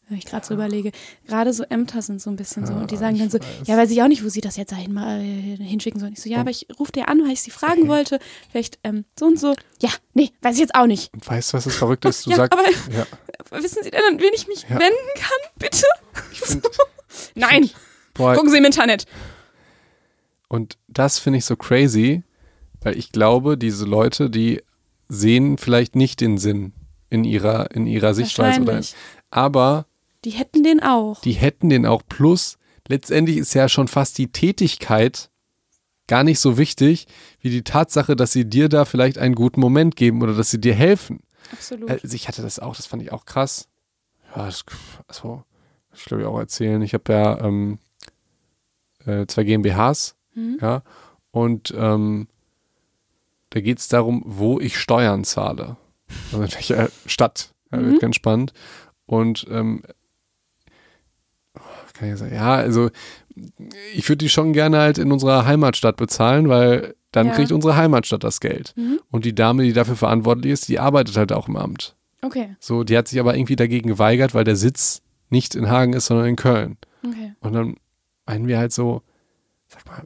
[0.08, 0.90] Wenn ich gerade so überlege,
[1.26, 3.90] gerade so Ämter sind so ein bisschen so und die sagen dann so, ja, weiß
[3.90, 6.14] ich auch nicht, wo sie das jetzt dahin mal äh, hinschicken sollen.
[6.14, 8.18] Ich so, ja, aber ich rufe dir an, weil ich sie fragen wollte,
[8.50, 9.54] vielleicht ähm, so und so.
[9.82, 11.12] Ja, nee, weiß ich jetzt auch nicht.
[11.12, 12.24] Und weißt du, was das Verrückte ist?
[12.26, 13.06] Du Ja, sagst, aber ja,
[13.62, 14.78] wissen Sie denn, an wen ich mich Ja.
[14.78, 15.84] wenden kann, bitte?
[16.32, 16.66] find-
[17.34, 17.68] Nein,
[18.14, 19.04] boah, gucken Sie im Internet.
[20.48, 22.22] und das finde ich so crazy,
[22.80, 24.62] weil ich glaube, diese Leute, die
[25.08, 26.72] sehen vielleicht nicht den Sinn
[27.10, 28.60] in ihrer, in ihrer Sichtweise.
[28.62, 28.80] Oder,
[29.30, 29.86] aber
[30.24, 31.20] Die hätten den auch.
[31.20, 32.02] die hätten den auch.
[32.08, 35.30] Plus, letztendlich ist ja schon fast die Tätigkeit
[36.06, 37.06] gar nicht so wichtig,
[37.40, 40.60] wie die Tatsache, dass sie dir da vielleicht einen guten Moment geben oder dass sie
[40.60, 41.20] dir helfen.
[41.52, 41.90] Absolut.
[41.90, 43.68] Also ich hatte das auch, das fand ich auch krass.
[44.34, 44.64] Ja, das,
[45.06, 45.44] also,
[45.94, 46.80] ich glaube ich auch erzählen.
[46.82, 47.78] Ich habe ja ähm,
[49.06, 50.58] äh, zwei GmbHs, Mhm.
[50.60, 50.82] ja,
[51.30, 52.28] und ähm,
[53.50, 55.76] da geht es darum, wo ich Steuern zahle.
[56.32, 57.54] Also in welcher Stadt.
[57.72, 57.86] Ja, Mhm.
[57.92, 58.52] Wird ganz spannend.
[59.06, 59.82] Und ähm,
[61.94, 62.90] kann ich sagen, ja, also
[63.94, 67.32] ich würde die schon gerne halt in unserer Heimatstadt bezahlen, weil dann Ja.
[67.34, 68.74] kriegt unsere Heimatstadt das Geld.
[68.76, 69.00] Mhm.
[69.10, 71.94] Und die Dame, die dafür verantwortlich ist, die arbeitet halt auch im Amt.
[72.22, 75.92] Okay, So, die hat sich aber irgendwie dagegen geweigert, weil der Sitz nicht in Hagen
[75.92, 76.76] ist, sondern in Köln.
[77.04, 77.32] okay.
[77.40, 77.76] Und dann
[78.26, 79.02] meinen wir halt so,
[79.68, 80.02] sag mal,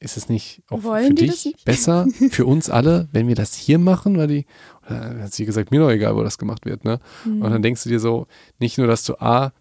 [0.00, 3.78] ist es nicht auch Wollen für dich besser, für uns alle, wenn wir das hier
[3.78, 4.16] machen?
[4.16, 4.46] Weil die,
[4.86, 7.00] oder hat sie gesagt, mir doch egal, wo das gemacht wird, ne?
[7.24, 7.42] Mhm.
[7.42, 8.26] Und dann denkst du dir so,
[8.58, 9.52] nicht nur, dass du A,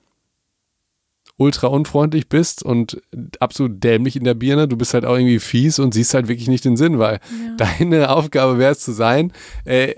[1.37, 3.01] ultra unfreundlich bist und
[3.39, 6.47] absolut dämlich in der Birne, du bist halt auch irgendwie fies und siehst halt wirklich
[6.47, 7.19] nicht den Sinn, weil
[7.59, 7.67] Ja.
[7.79, 9.31] deine Aufgabe wäre es zu sein,
[9.65, 9.93] äh,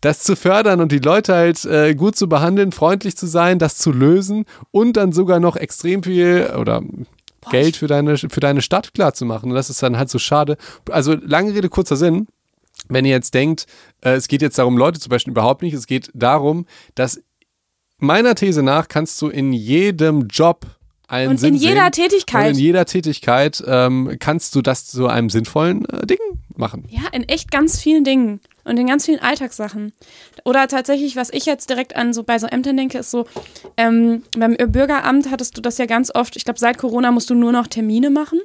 [0.00, 3.76] das zu fördern und die Leute halt äh, gut zu behandeln, freundlich zu sein, das
[3.76, 6.82] zu lösen und dann sogar noch extrem viel oder
[7.50, 9.50] Geld für deine, für deine Stadt klar zu machen.
[9.50, 10.56] Und das ist dann halt so schade.
[10.90, 12.26] Also lange Rede, kurzer Sinn.
[12.88, 13.66] Wenn ihr jetzt denkt,
[14.02, 15.74] äh, es geht jetzt darum, Leute zu bashen, überhaupt nicht.
[15.74, 17.20] Es geht darum, dass
[18.00, 20.66] meiner These nach kannst du in jedem Job
[21.10, 21.92] einen Und Sinn in jeder sehen.
[21.92, 22.48] Tätigkeit.
[22.48, 26.18] Und in jeder Tätigkeit ähm, kannst du das zu einem sinnvollen äh, Ding
[26.56, 26.84] machen.
[26.88, 29.92] Ja, in echt ganz vielen Dingen und in ganz vielen Alltagssachen.
[30.44, 33.26] Oder tatsächlich, was ich jetzt direkt an so bei so Ämtern denke, ist so,
[33.76, 37.34] ähm, beim Bürgeramt hattest du das ja ganz oft, ich glaube, seit Corona musst du
[37.34, 38.40] nur noch Termine machen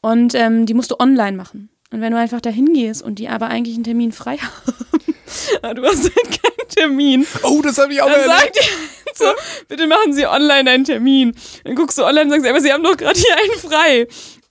[0.00, 1.68] und ähm, die musst du online machen.
[1.92, 4.36] Und wenn du einfach da hingehst und die aber eigentlich einen Termin frei
[5.62, 9.24] haben, du hast halt keinen Termin, Oh, das habe ich auch dann sagt die so,
[9.68, 11.34] bitte machen Sie online einen Termin.
[11.64, 14.06] Dann guckst du online und sagst, aber Sie haben doch gerade hier einen frei.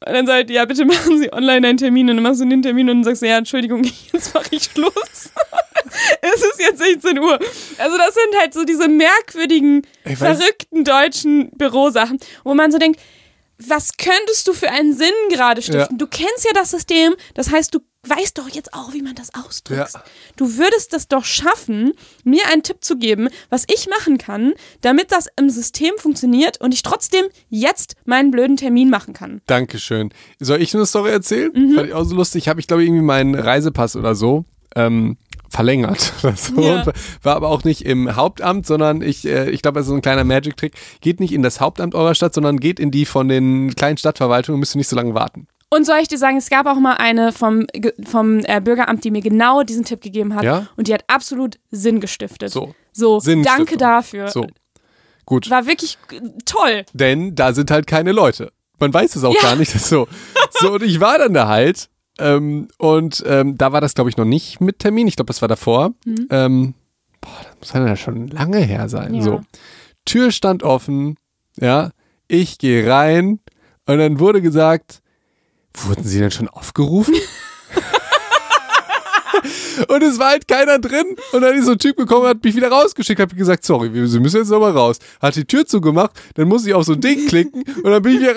[0.06, 2.10] Und dann sagt ja, bitte machen Sie online einen Termin.
[2.10, 3.84] Und dann machst du den Termin und dann sagst du, ja, Entschuldigung,
[4.14, 4.94] jetzt mache ich Schluss.
[6.22, 7.40] es ist jetzt 16 Uhr.
[7.78, 9.84] Also das sind halt so diese merkwürdigen,
[10.16, 13.00] verrückten deutschen Bürosachen, wo man so denkt,
[13.58, 15.98] was könntest du für einen Sinn gerade stiften?
[15.98, 19.34] Du kennst ja das System, das heißt, du weißt doch jetzt auch, wie man das
[19.34, 19.94] ausdrückt.
[19.94, 20.04] Ja.
[20.36, 21.94] Du würdest es doch schaffen,
[22.24, 26.74] mir einen Tipp zu geben, was ich machen kann, damit das im System funktioniert und
[26.74, 29.42] ich trotzdem jetzt meinen blöden Termin machen kann.
[29.48, 30.12] Dankeschön.
[30.40, 31.52] Soll ich eine Story erzählen?
[31.54, 31.76] Mhm.
[31.76, 32.48] Fand ich auch so lustig.
[32.48, 34.46] Habe ich, glaube ich, irgendwie meinen Reisepass oder so
[34.76, 35.18] ähm,
[35.50, 36.62] verlängert so.
[36.62, 36.86] Ja.
[37.24, 40.02] War aber auch nicht im Hauptamt, sondern ich, äh, ich glaube, das ist so ein
[40.02, 40.74] kleiner Magic-Trick.
[41.02, 44.56] Geht nicht in das Hauptamt eurer Stadt, sondern geht in die von den kleinen Stadtverwaltungen
[44.56, 45.48] und müsst ihr nicht so lange warten.
[45.70, 47.66] Und soll ich dir sagen, es gab auch mal eine vom,
[48.04, 50.44] vom äh, Bürgeramt, die mir genau diesen Tipp gegeben hat.
[50.44, 50.68] Ja?
[50.78, 52.52] Und die hat absolut Sinn gestiftet.
[52.52, 52.76] So.
[52.92, 54.30] So, danke dafür.
[54.30, 54.48] So.
[55.26, 55.50] Gut.
[55.50, 55.98] War wirklich
[56.46, 56.86] toll.
[56.94, 58.52] Denn da sind halt keine Leute.
[58.80, 59.42] Man weiß es auch Ja.
[59.42, 59.72] gar nicht.
[59.80, 60.08] So.
[60.52, 61.90] so, und ich war dann da halt.
[62.20, 65.08] Ähm, und ähm, da war das, glaube ich, noch nicht mit Termin.
[65.08, 65.94] Ich glaube, das war davor.
[66.30, 66.74] Ähm,
[67.20, 69.10] boah, das muss ja schon lange her sein.
[69.12, 69.18] Mhm.
[69.18, 69.24] Ja.
[69.24, 69.42] So.
[70.06, 71.18] Tür stand offen.
[71.60, 71.90] Ja.
[72.28, 73.40] Ich gehe rein.
[73.88, 75.02] Und dann wurde gesagt,
[75.84, 77.16] wurden Sie denn schon aufgerufen?
[79.90, 81.06] Und es war halt keiner drin.
[81.34, 84.08] Und dann ist so ein Typ gekommen, hat mich wieder rausgeschickt, hat gesagt, sorry, wir-
[84.08, 84.98] Sie müssen jetzt nochmal raus.
[85.22, 88.16] Hat die Tür zugemacht, dann muss ich auf so ein Ding klicken und dann bin
[88.16, 88.36] ich wieder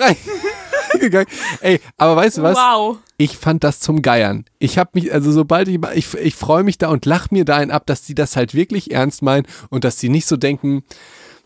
[0.93, 1.27] reingegangen.
[1.61, 2.57] Ey, aber weißt du was?
[2.57, 2.97] Wow.
[3.17, 4.45] Ich fand das zum Geiern.
[4.59, 7.55] Ich habe mich, also sobald ich, ich, ich freue mich da und lach mir da
[7.55, 10.83] einen ab, dass die das halt wirklich ernst meinen und dass die nicht so denken,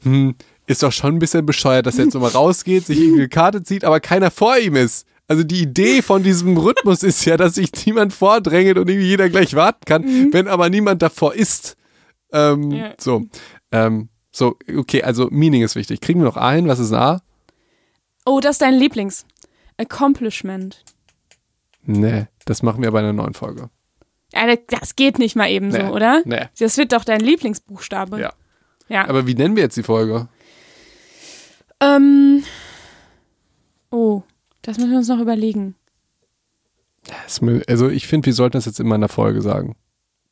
[0.02, 0.36] hm,
[0.66, 3.64] ist doch schon ein bisschen bescheuert, dass er jetzt nochmal rausgeht, sich irgendwie eine Karte
[3.64, 5.06] zieht, aber keiner vor ihm ist.
[5.28, 9.30] Also die Idee von diesem Rhythmus ist ja, dass sich niemand vordrängelt und irgendwie jeder
[9.30, 11.78] gleich warten kann, wenn aber niemand davor ist.
[12.32, 12.93] Ähm, Ja.
[12.99, 13.24] So.
[13.71, 16.01] Ähm, so, okay, also Meaning ist wichtig.
[16.01, 16.67] Kriegen wir noch ein?
[16.67, 17.21] Was ist ein A?
[18.26, 19.26] Oh, das ist dein Lieblings.
[19.78, 20.84] Accomplishment.
[21.84, 23.69] Nee, das machen wir bei einer neuen Folge.
[24.34, 25.82] Ja, das geht nicht mal eben Nee.
[25.82, 26.21] so, oder?
[26.26, 26.47] Nee.
[26.57, 28.19] Das wird doch dein Lieblingsbuchstabe.
[28.19, 28.34] Ja.
[28.89, 29.07] Ja.
[29.07, 30.28] Aber wie nennen wir jetzt die Folge?
[31.80, 32.43] Ähm.
[33.91, 34.24] Oh,
[34.64, 35.76] das müssen wir uns noch überlegen.
[37.68, 39.76] Also ich finde, wir sollten das jetzt immer in der Folge sagen.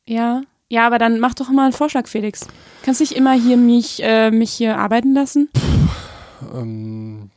[0.06, 0.42] Ja.
[0.68, 2.46] Ja, aber dann mach doch mal einen Vorschlag, Felix.
[2.82, 5.50] Kannst nicht immer hier mich, äh, mich hier arbeiten lassen?
[6.54, 7.30] Ähm,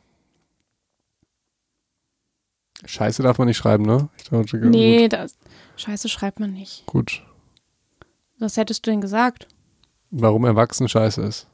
[2.86, 4.08] Scheiße darf man nicht schreiben, ne?
[4.30, 5.36] Dachte, Nee, das.
[5.76, 6.86] Scheiße schreibt man nicht.
[6.86, 7.22] Gut.
[8.38, 9.48] Was hättest du denn gesagt?
[10.10, 11.46] Warum erwachsen scheiße ist.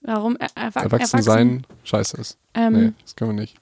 [0.00, 2.38] Warum er, erwa Erwachsen sein scheiße ist.
[2.54, 3.59] Ähm, Nee, das können wir nicht.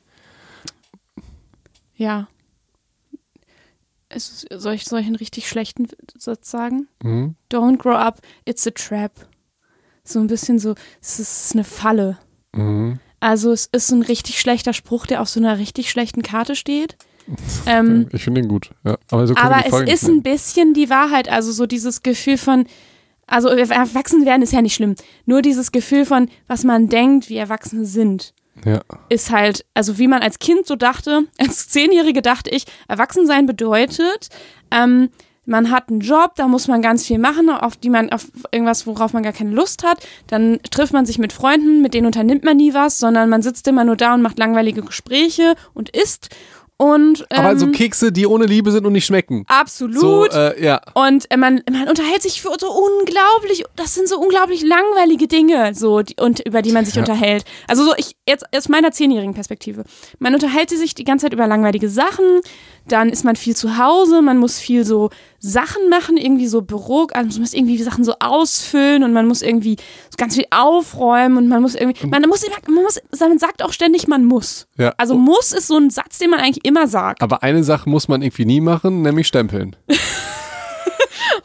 [1.99, 2.29] Ja.
[4.09, 5.87] Es soll, ich, soll ich einen richtig schlechten
[6.17, 6.89] Satz sagen?
[7.03, 7.35] Mhm.
[7.53, 9.13] Don't grow up, it's a trap.
[10.03, 12.17] So ein bisschen so, es ist eine Falle.
[12.55, 13.01] Mhm.
[13.21, 16.57] Also es ist so ein richtig schlechter Spruch, der auf so einer richtig schlechten Karte
[16.57, 16.97] steht.
[17.67, 18.71] Ähm, Ich finde den gut.
[18.85, 18.97] Ja.
[19.11, 22.67] Aber, so aber es ist ein bisschen die Wahrheit, also so dieses Gefühl von,
[23.27, 24.95] also erwachsen werden ist ja nicht schlimm.
[25.27, 28.33] Nur dieses Gefühl von, was man denkt, wie Erwachsene sind,
[28.65, 28.81] nennen.
[29.09, 34.29] ist halt, also wie man als Kind so dachte, als Zehnjährige dachte ich, Erwachsensein bedeutet,
[34.71, 35.11] ähm,
[35.49, 38.87] man hat einen Job, da muss man ganz viel machen, auf die man, auf irgendwas,
[38.87, 40.07] worauf man gar keine Lust hat.
[40.27, 43.67] Dann trifft man sich mit Freunden, mit denen unternimmt man nie was, sondern man sitzt
[43.67, 46.29] immer nur da und macht langweilige Gespräche und isst.
[46.81, 49.45] Und ähm, Aber so Kekse, die ohne Liebe sind und nicht schmecken.
[49.49, 49.99] absolut.
[50.01, 50.81] So, äh, ja.
[50.95, 55.75] Und äh, man, man unterhält sich für so unglaublich, das sind so unglaublich langweilige Dinge,
[55.75, 57.03] so, die, und über die man sich Ja.
[57.03, 57.45] unterhält.
[57.67, 59.83] Also so, ich, jetzt aus meiner zehnjährigen Perspektive.
[60.21, 62.41] Man unterhält sich die ganze Zeit über langweilige Sachen,
[62.89, 67.07] dann ist man viel zu Hause, man muss viel so Sachen machen, irgendwie so Büro,
[67.13, 69.77] also man muss irgendwie Sachen so ausfüllen und man muss irgendwie
[70.11, 73.63] so ganz viel aufräumen und man muss irgendwie, man muss, immer- man muss, man sagt
[73.63, 74.67] auch ständig, man muss.
[74.77, 74.93] ja.
[74.99, 77.23] Also muss ist so ein Satz, den man eigentlich immer sagt.
[77.23, 79.77] Aber eine Sache muss man irgendwie nie machen, nämlich stempeln.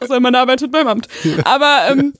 [0.00, 1.08] Also man arbeitet beim Amt.
[1.44, 2.12] Aber ähm,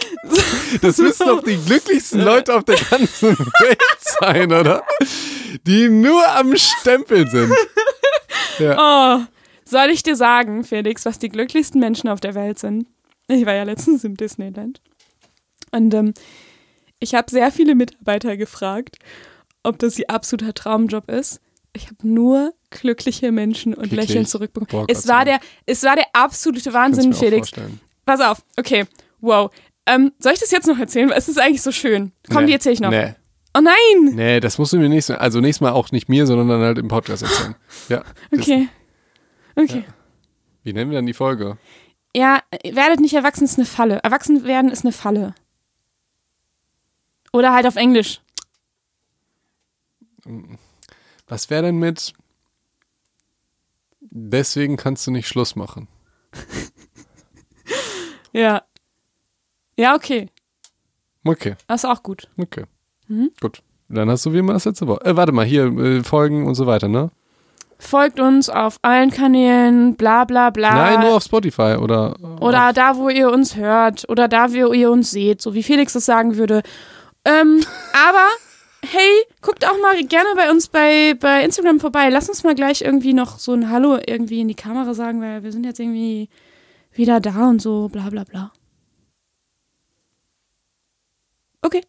[0.82, 4.82] Das müssen doch die glücklichsten Leute auf der ganzen Welt sein, oder?
[5.66, 7.52] Die nur am Stempeln sind.
[8.60, 9.20] Oh,
[9.64, 12.86] soll ich dir sagen, Felix, was die glücklichsten Menschen auf der Welt sind?
[13.28, 14.80] Ich war ja letztens im Disneyland.
[15.72, 16.14] Und ähm,
[17.00, 18.96] ich habe sehr viele Mitarbeiter gefragt,
[19.62, 21.40] ob das ihr absoluter Traumjob ist.
[21.72, 24.08] Ich habe nur glückliche Menschen und Glücklich?
[24.08, 24.86] Lächeln zurückbekommen.
[24.86, 27.50] Boah, es, war der, es war der absolute Wahnsinn, Felix.
[28.06, 28.84] Pass auf, okay,
[29.20, 29.50] wow.
[29.86, 31.10] Ähm, soll ich das jetzt noch erzählen?
[31.10, 32.12] Es ist eigentlich so schön.
[32.30, 32.46] Komm, Nee.
[32.46, 32.90] die erzähle ich noch.
[32.90, 33.14] Nee.
[33.56, 34.14] Oh nein!
[34.14, 36.60] Nee, das musst du mir nächstes Mal, also nächstes Mal auch nicht mir, sondern dann
[36.60, 37.54] halt im Podcast erzählen.
[37.88, 38.04] Ja.
[38.32, 38.68] Okay.
[39.54, 39.84] Okay.
[40.62, 41.56] Wie nennen wir dann die Folge?
[42.14, 44.00] Ja, werdet nicht erwachsen ist eine Falle.
[44.02, 45.34] Erwachsen werden ist eine Falle.
[47.32, 48.20] Oder halt auf Englisch.
[51.26, 52.12] Was wäre denn mit
[54.00, 55.88] Deswegen kannst du nicht Schluss machen.
[58.32, 58.64] Ja.
[59.78, 60.28] Ja, okay.
[61.24, 62.28] Okay, Das ist auch gut.
[62.36, 62.64] okay.
[63.08, 63.30] Mhm.
[63.40, 63.62] Gut.
[63.88, 65.06] Dann hast du wie immer das letzte Wort.
[65.06, 67.10] Äh, warte mal, hier äh, Folgen und so weiter, ne?
[67.78, 70.74] Folgt uns auf allen Kanälen, bla bla bla.
[70.74, 72.16] Nein, nur auf Spotify oder.
[72.40, 74.08] Oder da, wo ihr uns hört.
[74.08, 75.42] Oder da, wo ihr uns seht.
[75.42, 76.62] So wie Felix das sagen würde.
[77.24, 78.26] Ähm, aber,
[78.82, 79.10] hey,
[79.42, 82.08] guckt auch mal gerne bei uns bei, bei Instagram vorbei.
[82.08, 85.42] Lass uns mal gleich irgendwie noch so ein Hallo irgendwie in die Kamera sagen, weil
[85.44, 86.28] wir sind jetzt irgendwie.
[86.92, 88.52] wieder da und so, bla bla bla.
[91.60, 91.82] Okay.